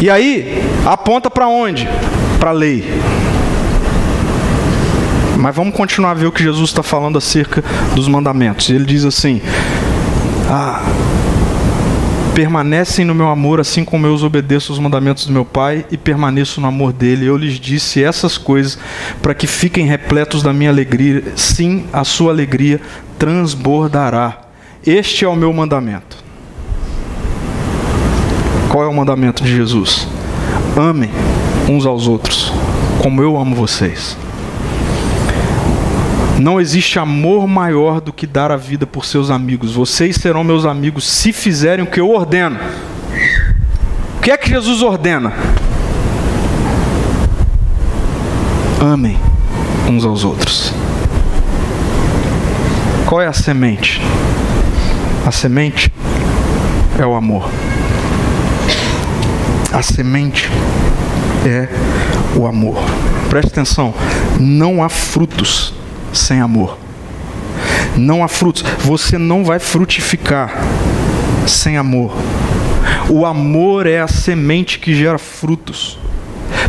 [0.00, 1.88] E aí aponta para onde?
[2.38, 2.84] Para a lei.
[5.38, 7.62] Mas vamos continuar a ver o que Jesus está falando acerca
[7.94, 8.70] dos mandamentos.
[8.70, 9.40] Ele diz assim:
[10.48, 10.82] ah,
[12.34, 15.96] permanecem no meu amor, assim como eu os obedeço os mandamentos do meu Pai e
[15.96, 17.26] permaneço no amor dele.
[17.26, 18.78] Eu lhes disse essas coisas
[19.22, 21.22] para que fiquem repletos da minha alegria.
[21.36, 22.80] Sim, a sua alegria
[23.18, 24.48] transbordará.
[24.84, 26.23] Este é o meu mandamento.
[28.74, 30.08] Qual é o mandamento de Jesus?
[30.76, 31.08] Amem
[31.68, 32.52] uns aos outros,
[33.00, 34.16] como eu amo vocês.
[36.40, 39.76] Não existe amor maior do que dar a vida por seus amigos.
[39.76, 42.58] Vocês serão meus amigos se fizerem o que eu ordeno.
[44.18, 45.32] O que é que Jesus ordena?
[48.80, 49.16] Amem
[49.88, 50.72] uns aos outros.
[53.06, 54.02] Qual é a semente?
[55.24, 55.92] A semente
[56.98, 57.48] é o amor.
[59.84, 60.50] Semente
[61.46, 61.68] é
[62.34, 62.76] o amor.
[63.28, 63.92] Preste atenção,
[64.40, 65.74] não há frutos
[66.10, 66.78] sem amor.
[67.94, 68.64] Não há frutos.
[68.80, 70.52] Você não vai frutificar
[71.46, 72.12] sem amor.
[73.10, 75.98] O amor é a semente que gera frutos.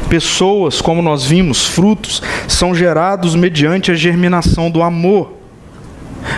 [0.09, 5.33] Pessoas, como nós vimos, frutos, são gerados mediante a germinação do amor.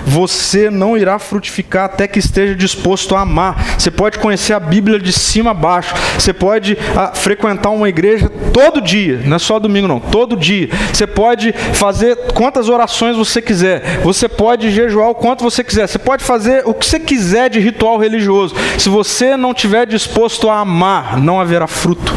[0.05, 3.77] Você não irá frutificar até que esteja disposto a amar.
[3.77, 5.93] Você pode conhecer a Bíblia de cima a baixo.
[6.17, 10.69] Você pode ah, frequentar uma igreja todo dia, não é só domingo não, todo dia.
[10.93, 14.01] Você pode fazer quantas orações você quiser.
[14.03, 15.87] Você pode jejuar o quanto você quiser.
[15.87, 18.55] Você pode fazer o que você quiser de ritual religioso.
[18.77, 22.13] Se você não estiver disposto a amar, não haverá fruto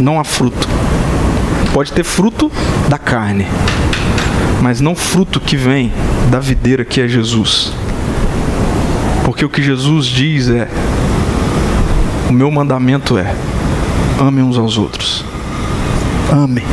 [0.00, 0.68] não há fruto.
[1.72, 2.50] Pode ter fruto
[2.88, 3.46] da carne,
[4.66, 5.92] mas não fruto que vem
[6.28, 7.72] da videira que é Jesus.
[9.24, 10.66] Porque o que Jesus diz é:
[12.28, 13.32] o meu mandamento é:
[14.18, 15.24] amem uns aos outros.
[16.32, 16.64] Amem,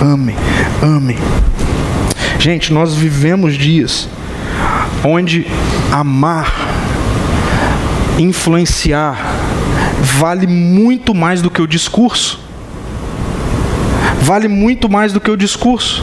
[0.00, 0.34] amem,
[0.82, 1.18] amem.
[2.38, 4.08] Gente, nós vivemos dias
[5.04, 5.46] onde
[5.92, 6.50] amar,
[8.18, 9.18] influenciar,
[10.00, 12.42] vale muito mais do que o discurso
[14.24, 16.02] vale muito mais do que o discurso.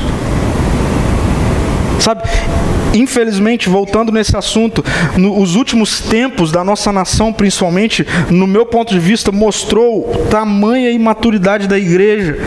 [2.02, 2.24] Sabe,
[2.96, 4.84] infelizmente, voltando nesse assunto,
[5.16, 11.68] nos últimos tempos da nossa nação, principalmente, no meu ponto de vista, mostrou tamanha imaturidade
[11.68, 12.40] da igreja.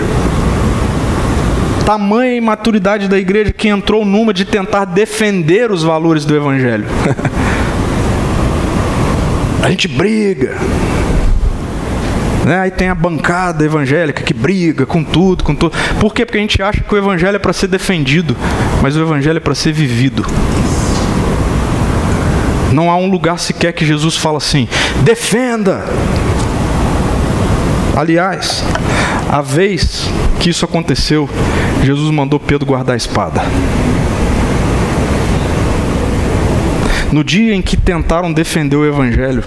[1.87, 6.87] Tamanha imaturidade da igreja que entrou numa de tentar defender os valores do Evangelho.
[9.63, 10.57] A gente briga,
[12.45, 12.61] né?
[12.61, 15.77] Aí tem a bancada evangélica que briga com tudo, com tudo.
[15.99, 16.25] Por quê?
[16.25, 18.37] Porque a gente acha que o evangelho é para ser defendido,
[18.83, 20.25] mas o evangelho é para ser vivido.
[22.73, 24.69] Não há um lugar sequer que Jesus fala assim:
[25.03, 25.85] defenda.
[27.97, 28.65] Aliás,
[29.31, 31.31] a vez que isso aconteceu,
[31.83, 33.43] Jesus mandou Pedro guardar a espada.
[37.13, 39.45] No dia em que tentaram defender o Evangelho,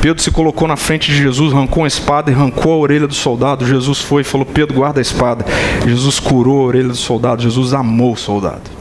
[0.00, 3.14] Pedro se colocou na frente de Jesus, arrancou uma espada e arrancou a orelha do
[3.14, 3.66] soldado.
[3.66, 5.44] Jesus foi e falou: Pedro, guarda a espada.
[5.84, 7.42] Jesus curou a orelha do soldado.
[7.42, 8.76] Jesus amou o soldado.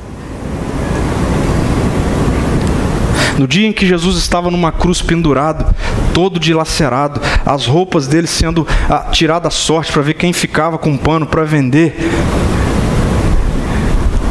[3.38, 5.76] No dia em que Jesus estava numa cruz pendurado,
[6.14, 10.96] todo dilacerado, as roupas dele sendo ah, tiradas à sorte para ver quem ficava com
[10.96, 11.96] pano para vender,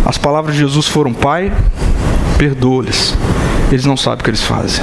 [0.06, 1.52] as palavras de Jesus foram: Pai,
[2.38, 3.14] perdoa-lhes,
[3.70, 4.82] eles não sabem o que eles fazem.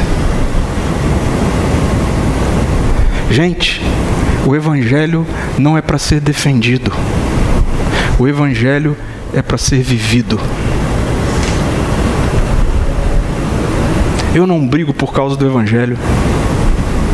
[3.32, 3.82] Gente,
[4.46, 5.26] o Evangelho
[5.58, 6.92] não é para ser defendido,
[8.20, 8.96] o Evangelho
[9.34, 10.38] é para ser vivido.
[14.36, 15.98] Eu não brigo por causa do Evangelho.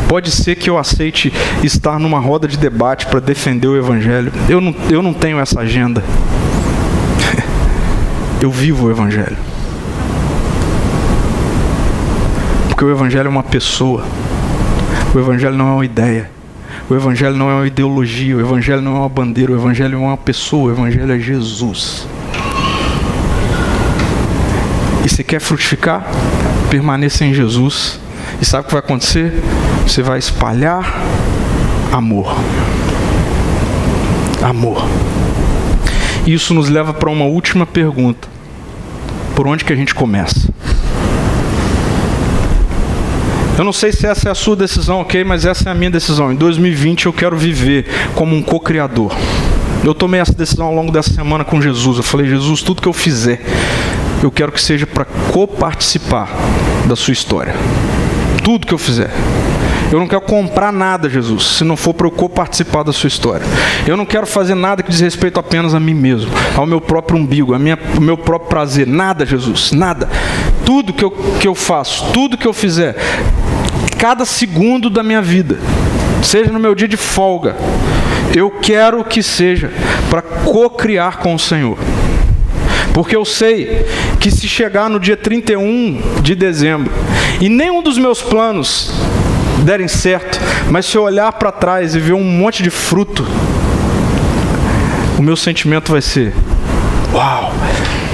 [0.08, 4.32] Pode ser que eu aceite estar numa roda de debate para defender o Evangelho.
[4.48, 6.02] Eu não, eu não tenho essa agenda.
[8.42, 9.36] Eu vivo o Evangelho.
[12.68, 14.04] Porque o Evangelho é uma pessoa.
[15.14, 16.30] O Evangelho não é uma ideia.
[16.88, 18.36] O Evangelho não é uma ideologia.
[18.36, 19.52] O Evangelho não é uma bandeira.
[19.52, 20.70] O Evangelho é uma pessoa.
[20.70, 22.06] O Evangelho é Jesus.
[25.04, 26.06] E se quer frutificar,
[26.70, 27.98] permaneça em Jesus.
[28.40, 29.32] E sabe o que vai acontecer?
[29.86, 31.02] Você vai espalhar
[31.92, 32.36] amor.
[34.42, 34.86] Amor.
[36.26, 38.28] Isso nos leva para uma última pergunta.
[39.34, 40.47] Por onde que a gente começa?
[43.58, 45.24] Eu não sei se essa é a sua decisão, ok?
[45.24, 46.30] Mas essa é a minha decisão.
[46.30, 49.12] Em 2020 eu quero viver como um co-criador.
[49.82, 51.96] Eu tomei essa decisão ao longo dessa semana com Jesus.
[51.96, 53.40] Eu falei, Jesus, tudo que eu fizer,
[54.22, 56.28] eu quero que seja para co-participar
[56.86, 57.52] da sua história.
[58.44, 59.10] Tudo que eu fizer.
[59.90, 63.44] Eu não quero comprar nada, Jesus, se não for para eu co-participar da sua história.
[63.86, 67.18] Eu não quero fazer nada que diz respeito apenas a mim mesmo, ao meu próprio
[67.18, 68.86] umbigo, ao meu próprio prazer.
[68.86, 70.08] Nada, Jesus, nada.
[70.68, 72.94] Tudo que eu, que eu faço, tudo que eu fizer,
[73.98, 75.56] cada segundo da minha vida,
[76.22, 77.56] seja no meu dia de folga,
[78.36, 79.72] eu quero que seja
[80.10, 81.78] para co-criar com o Senhor.
[82.92, 83.86] Porque eu sei
[84.20, 86.92] que se chegar no dia 31 de dezembro
[87.40, 88.92] e nenhum dos meus planos
[89.64, 90.38] derem certo,
[90.68, 93.26] mas se eu olhar para trás e ver um monte de fruto,
[95.18, 96.34] o meu sentimento vai ser:
[97.14, 97.54] Uau,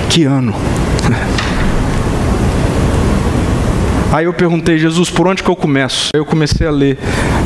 [0.08, 0.54] que ano!
[4.14, 6.10] Aí eu perguntei, Jesus, por onde que eu começo?
[6.14, 6.96] Aí eu comecei a ler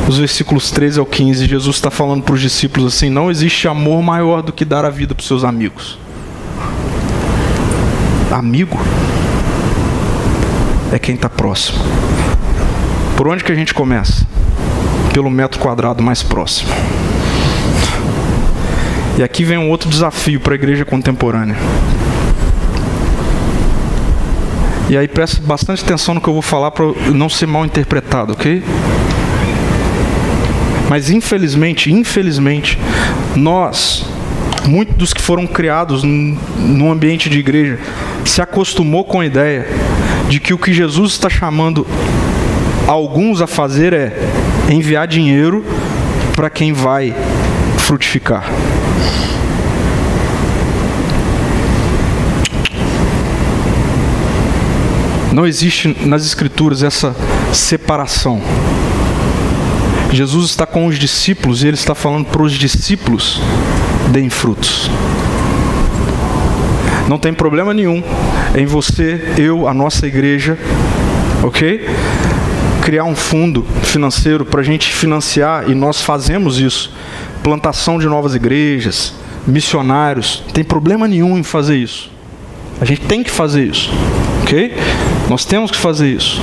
[0.07, 1.47] os versículos 13 ao 15.
[1.47, 4.89] Jesus está falando para os discípulos assim: não existe amor maior do que dar a
[4.89, 5.97] vida para os seus amigos.
[8.31, 8.77] Amigo
[10.93, 11.79] é quem está próximo.
[13.17, 14.27] Por onde que a gente começa?
[15.09, 16.71] pelo metro quadrado mais próximo.
[19.17, 21.57] E aqui vem um outro desafio para a igreja contemporânea.
[24.89, 26.83] E aí preste bastante atenção no que eu vou falar para
[27.13, 28.63] não ser mal interpretado, ok?
[30.89, 32.79] Mas infelizmente, infelizmente,
[33.35, 34.03] nós,
[34.65, 37.77] muitos dos que foram criados no ambiente de igreja,
[38.25, 39.67] se acostumou com a ideia
[40.27, 41.85] de que o que Jesus está chamando
[42.87, 44.11] alguns a fazer é
[44.67, 45.63] enviar dinheiro
[46.35, 47.13] para quem vai
[47.77, 48.43] frutificar.
[55.39, 57.15] Não existe nas Escrituras essa
[57.53, 58.41] separação.
[60.11, 63.39] Jesus está com os discípulos e ele está falando para os discípulos:
[64.11, 64.91] deem frutos.
[67.07, 68.03] Não tem problema nenhum
[68.53, 70.57] em você, eu, a nossa igreja,
[71.41, 71.87] ok?
[72.83, 76.91] Criar um fundo financeiro para a gente financiar, e nós fazemos isso.
[77.41, 79.13] Plantação de novas igrejas,
[79.47, 80.43] missionários.
[80.47, 82.11] Não tem problema nenhum em fazer isso.
[82.81, 83.89] A gente tem que fazer isso,
[84.43, 84.73] ok?
[85.29, 86.41] Nós temos que fazer isso.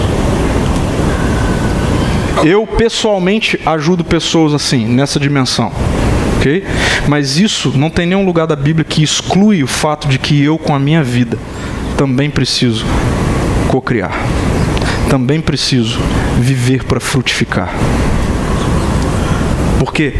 [2.45, 5.73] Eu pessoalmente ajudo pessoas assim, nessa dimensão
[6.47, 6.65] ok?
[7.09, 10.57] Mas isso não tem nenhum lugar da Bíblia que exclui o fato de que eu,
[10.57, 11.37] com a minha vida,
[11.97, 12.85] também preciso
[13.69, 14.13] cocriar.
[15.11, 15.99] Também preciso
[16.39, 17.75] viver para frutificar.
[19.79, 20.15] Por quê?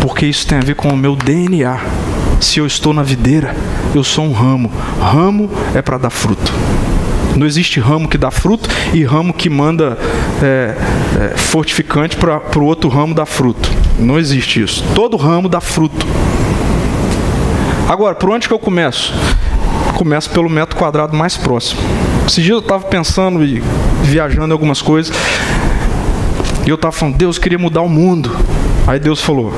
[0.00, 1.80] Porque isso tem a ver com o meu DNA.
[2.40, 3.54] Se eu estou na videira,
[3.94, 4.70] eu sou um ramo.
[5.00, 6.52] Ramo é para dar fruto.
[7.38, 9.96] Não existe ramo que dá fruto e ramo que manda
[10.42, 10.74] é,
[11.20, 13.70] é, fortificante para o outro ramo dar fruto.
[13.96, 14.84] Não existe isso.
[14.92, 16.04] Todo ramo dá fruto.
[17.88, 19.14] Agora, por onde que eu começo?
[19.96, 21.80] Começo pelo metro quadrado mais próximo.
[22.26, 23.62] Esses dias eu estava pensando e
[24.02, 25.16] viajando algumas coisas.
[26.66, 28.34] E eu estava falando, Deus queria mudar o mundo.
[28.84, 29.54] Aí Deus falou,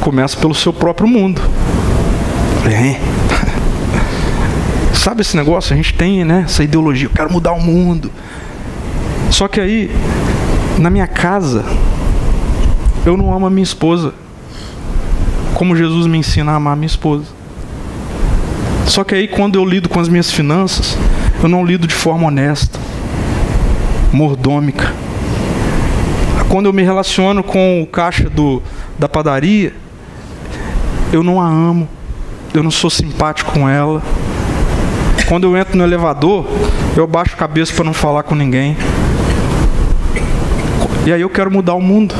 [0.00, 1.42] começa pelo seu próprio mundo.
[2.64, 2.98] É.
[5.04, 5.74] Sabe esse negócio?
[5.74, 8.10] A gente tem né, essa ideologia, eu quero mudar o mundo.
[9.30, 9.90] Só que aí,
[10.78, 11.62] na minha casa,
[13.04, 14.14] eu não amo a minha esposa.
[15.52, 17.26] Como Jesus me ensina a amar a minha esposa.
[18.86, 20.96] Só que aí, quando eu lido com as minhas finanças,
[21.42, 22.80] eu não lido de forma honesta,
[24.10, 24.90] mordômica.
[26.48, 28.62] Quando eu me relaciono com o caixa do,
[28.98, 29.74] da padaria,
[31.12, 31.86] eu não a amo,
[32.54, 34.02] eu não sou simpático com ela,
[35.26, 36.46] quando eu entro no elevador,
[36.96, 38.76] eu baixo a cabeça para não falar com ninguém.
[41.06, 42.14] E aí eu quero mudar o mundo.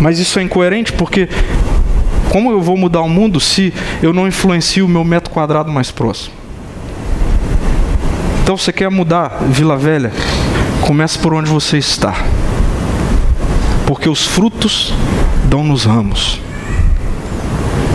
[0.00, 1.28] Mas isso é incoerente porque
[2.30, 3.72] como eu vou mudar o mundo se
[4.02, 6.34] eu não influencio o meu metro quadrado mais próximo?
[8.42, 10.12] Então você quer mudar Vila Velha?
[10.82, 12.14] Comece por onde você está.
[13.86, 14.94] Porque os frutos
[15.44, 16.40] dão nos ramos.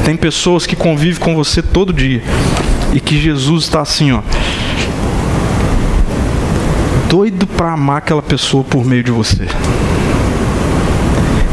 [0.03, 2.21] Tem pessoas que convivem com você todo dia
[2.93, 4.21] e que Jesus está assim, ó,
[7.09, 9.47] doido para amar aquela pessoa por meio de você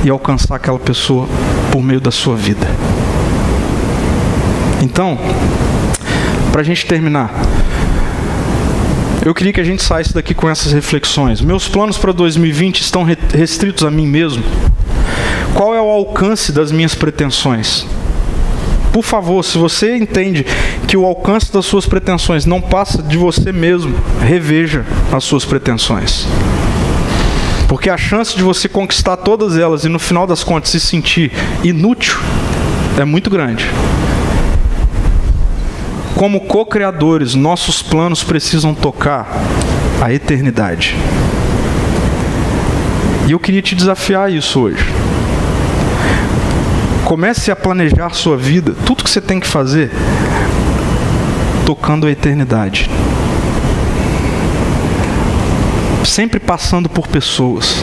[0.04, 1.26] e alcançar aquela pessoa
[1.70, 2.66] por meio da sua vida.
[4.82, 5.18] Então,
[6.52, 7.30] para a gente terminar,
[9.24, 11.42] eu queria que a gente saísse daqui com essas reflexões.
[11.42, 14.42] Meus planos para 2020 estão restritos a mim mesmo.
[15.54, 17.86] Qual é o alcance das minhas pretensões?
[18.92, 20.44] Por favor, se você entende
[20.88, 26.26] que o alcance das suas pretensões não passa de você mesmo, reveja as suas pretensões.
[27.68, 31.30] Porque a chance de você conquistar todas elas e no final das contas se sentir
[31.62, 32.18] inútil
[32.98, 33.64] é muito grande.
[36.16, 39.28] Como co-criadores, nossos planos precisam tocar
[40.02, 40.96] a eternidade.
[43.28, 44.84] E eu queria te desafiar isso hoje.
[47.10, 49.90] Comece a planejar sua vida, tudo que você tem que fazer,
[51.66, 52.88] tocando a eternidade.
[56.04, 57.82] Sempre passando por pessoas,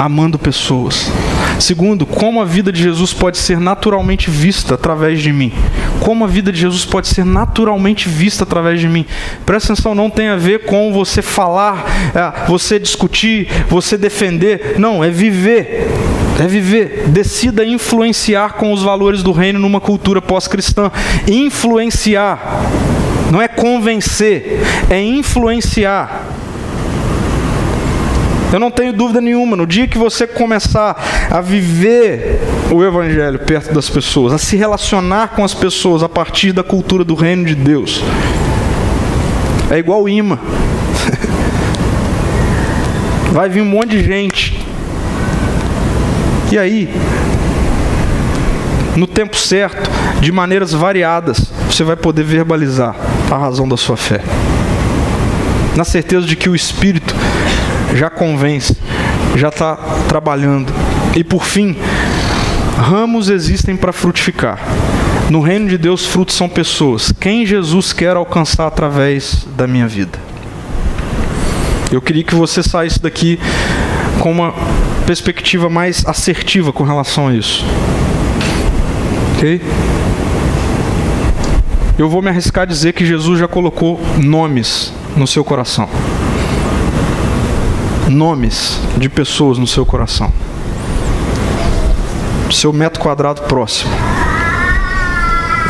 [0.00, 1.12] amando pessoas.
[1.60, 5.52] Segundo, como a vida de Jesus pode ser naturalmente vista através de mim.
[6.00, 9.06] Como a vida de Jesus pode ser naturalmente vista através de mim.
[9.46, 14.74] Presta atenção, não tem a ver com você falar, é, você discutir, você defender.
[14.76, 15.86] Não, é viver.
[16.38, 17.04] É viver.
[17.08, 20.90] Decida influenciar com os valores do reino numa cultura pós-cristã.
[21.26, 22.62] Influenciar.
[23.30, 26.24] Não é convencer, é influenciar.
[28.52, 32.40] Eu não tenho dúvida nenhuma, no dia que você começar a viver
[32.70, 37.04] o Evangelho perto das pessoas, a se relacionar com as pessoas a partir da cultura
[37.04, 38.00] do reino de Deus,
[39.68, 40.38] é igual imã.
[43.32, 44.55] Vai vir um monte de gente
[46.56, 46.88] E aí,
[48.96, 49.90] no tempo certo,
[50.22, 52.96] de maneiras variadas, você vai poder verbalizar
[53.30, 54.22] a razão da sua fé.
[55.76, 57.14] Na certeza de que o Espírito
[57.94, 58.74] já convence,
[59.34, 59.76] já está
[60.08, 60.72] trabalhando.
[61.14, 61.76] E por fim,
[62.78, 64.58] ramos existem para frutificar.
[65.28, 67.12] No reino de Deus, frutos são pessoas.
[67.20, 70.18] Quem Jesus quer alcançar através da minha vida?
[71.92, 73.38] Eu queria que você saísse daqui
[74.20, 74.54] com uma
[75.06, 77.64] perspectiva mais assertiva com relação a isso.
[79.36, 79.60] Ok?
[81.98, 85.88] Eu vou me arriscar a dizer que Jesus já colocou nomes no seu coração.
[88.08, 90.32] Nomes de pessoas no seu coração.
[92.52, 93.90] Seu metro quadrado próximo.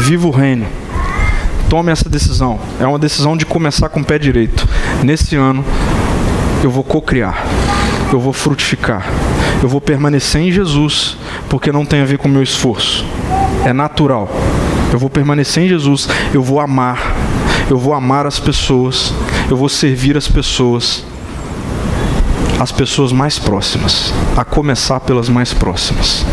[0.00, 0.66] Viva o reino.
[1.68, 2.58] Tome essa decisão.
[2.80, 4.66] É uma decisão de começar com o pé direito.
[5.02, 5.64] Nesse ano,
[6.62, 7.44] eu vou cocriar,
[8.12, 9.06] eu vou frutificar,
[9.62, 11.16] eu vou permanecer em Jesus,
[11.48, 13.04] porque não tem a ver com o meu esforço,
[13.64, 14.28] é natural.
[14.92, 17.14] Eu vou permanecer em Jesus, eu vou amar,
[17.68, 19.12] eu vou amar as pessoas,
[19.50, 21.04] eu vou servir as pessoas,
[22.60, 26.24] as pessoas mais próximas, a começar pelas mais próximas.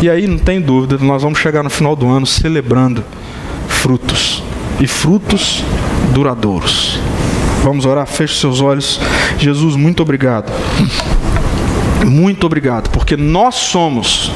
[0.00, 3.04] E aí não tem dúvida, nós vamos chegar no final do ano celebrando
[3.68, 4.42] frutos
[4.80, 5.62] e frutos
[6.12, 6.98] duradouros.
[7.62, 9.00] Vamos orar, feche seus olhos.
[9.38, 10.52] Jesus, muito obrigado.
[12.04, 14.32] Muito obrigado, porque nós somos,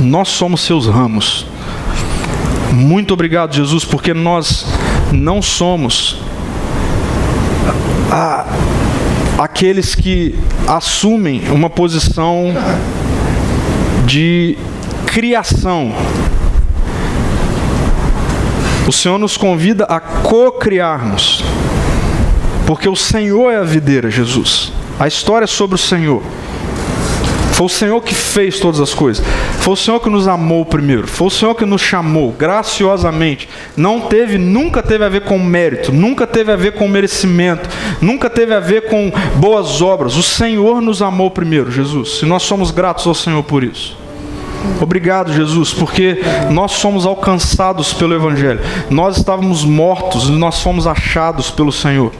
[0.00, 1.44] nós somos seus ramos.
[2.72, 4.64] Muito obrigado, Jesus, porque nós
[5.10, 6.18] não somos
[8.10, 8.46] a,
[9.38, 12.54] aqueles que assumem uma posição
[14.06, 14.56] de
[15.06, 15.92] criação.
[18.86, 21.42] O Senhor nos convida a co-criarmos.
[22.68, 24.70] Porque o Senhor é a videira, Jesus.
[25.00, 26.22] A história é sobre o Senhor.
[27.54, 29.24] Foi o Senhor que fez todas as coisas.
[29.60, 31.06] Foi o Senhor que nos amou primeiro.
[31.06, 33.48] Foi o Senhor que nos chamou graciosamente.
[33.74, 37.70] Não teve, nunca teve a ver com mérito, nunca teve a ver com merecimento,
[38.02, 40.16] nunca teve a ver com boas obras.
[40.16, 42.20] O Senhor nos amou primeiro, Jesus.
[42.22, 43.96] E nós somos gratos ao Senhor por isso.
[44.78, 46.20] Obrigado, Jesus, porque
[46.50, 48.60] nós somos alcançados pelo Evangelho.
[48.90, 52.12] Nós estávamos mortos e nós fomos achados pelo Senhor.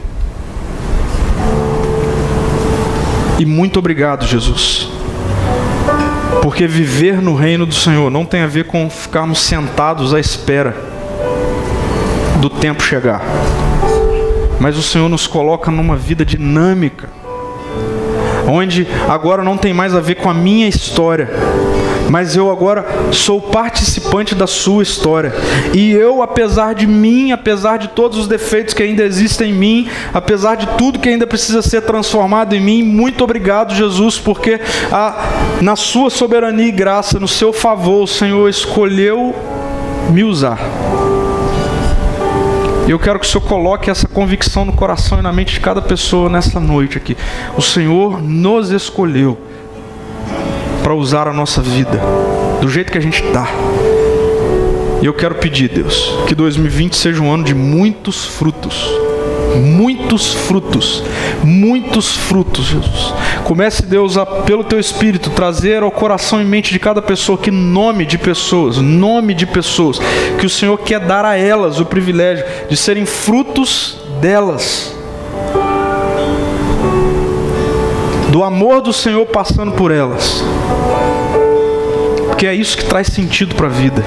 [3.39, 4.89] E muito obrigado, Jesus.
[6.41, 10.75] Porque viver no reino do Senhor não tem a ver com ficarmos sentados à espera
[12.41, 13.21] do tempo chegar.
[14.59, 17.07] Mas o Senhor nos coloca numa vida dinâmica,
[18.45, 21.29] onde agora não tem mais a ver com a minha história,
[22.09, 25.33] mas eu agora sou participante da sua história.
[25.73, 29.89] E eu, apesar de mim, apesar de todos os defeitos que ainda existem em mim,
[30.13, 34.59] apesar de tudo que ainda precisa ser transformado em mim, muito obrigado, Jesus, porque
[34.91, 35.15] a,
[35.61, 39.35] na sua soberania e graça, no seu favor, o Senhor escolheu
[40.09, 40.59] me usar.
[42.87, 45.79] Eu quero que o Senhor coloque essa convicção no coração e na mente de cada
[45.79, 47.15] pessoa nessa noite aqui.
[47.55, 49.37] O Senhor nos escolheu
[50.89, 52.01] para usar a nossa vida
[52.59, 53.47] do jeito que a gente está.
[55.03, 58.89] E eu quero pedir, Deus, que 2020 seja um ano de muitos frutos.
[59.55, 61.03] Muitos frutos,
[61.43, 63.13] muitos frutos, Jesus.
[63.43, 67.51] Comece, Deus, a, pelo teu Espírito, trazer ao coração e mente de cada pessoa que
[67.51, 69.99] nome de pessoas, nome de pessoas,
[70.39, 74.97] que o Senhor quer dar a elas o privilégio de serem frutos delas.
[78.29, 80.43] do amor do Senhor passando por elas.
[82.39, 84.01] Porque é isso que traz sentido para a vida.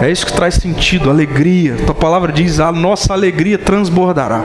[0.00, 1.76] É isso que traz sentido, alegria.
[1.86, 4.42] A palavra diz: a nossa alegria transbordará.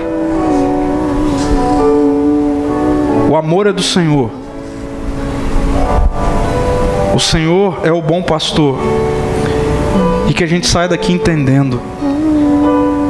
[3.28, 4.30] O amor é do Senhor.
[7.16, 8.78] O Senhor é o bom pastor.
[10.30, 11.82] E que a gente saia daqui entendendo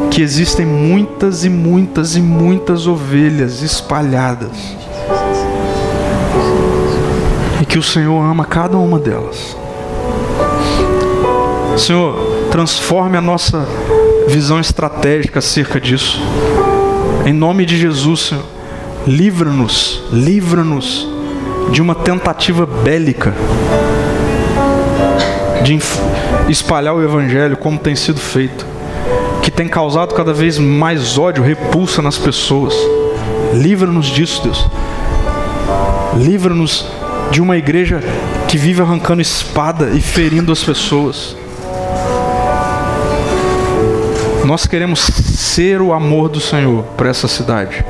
[0.10, 4.87] que existem muitas e muitas e muitas ovelhas espalhadas
[7.68, 9.58] que o Senhor ama cada uma delas.
[11.78, 13.68] Senhor, transforme a nossa
[14.28, 16.20] visão estratégica acerca disso.
[17.26, 18.44] Em nome de Jesus, Senhor,
[19.06, 21.08] livra-nos, livra-nos
[21.72, 23.34] de uma tentativa bélica
[25.64, 25.78] de
[26.50, 28.66] espalhar o evangelho como tem sido feito,
[29.44, 32.74] que tem causado cada vez mais ódio, repulsa nas pessoas.
[33.54, 34.68] Livra-nos disso, Deus.
[36.16, 36.86] Livra-nos
[37.32, 38.02] de uma igreja
[38.48, 41.36] que vive arrancando espada e ferindo as pessoas.
[44.46, 47.84] Nós queremos ser o amor do Senhor para essa cidade.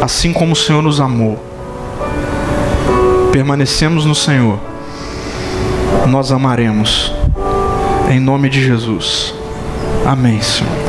[0.00, 1.38] Assim como o Senhor nos amou.
[3.32, 4.58] permanecemos no Senhor,
[6.08, 7.12] nós amaremos.
[8.10, 9.32] Em nome de Jesus.
[10.04, 10.79] Amém, Senhor.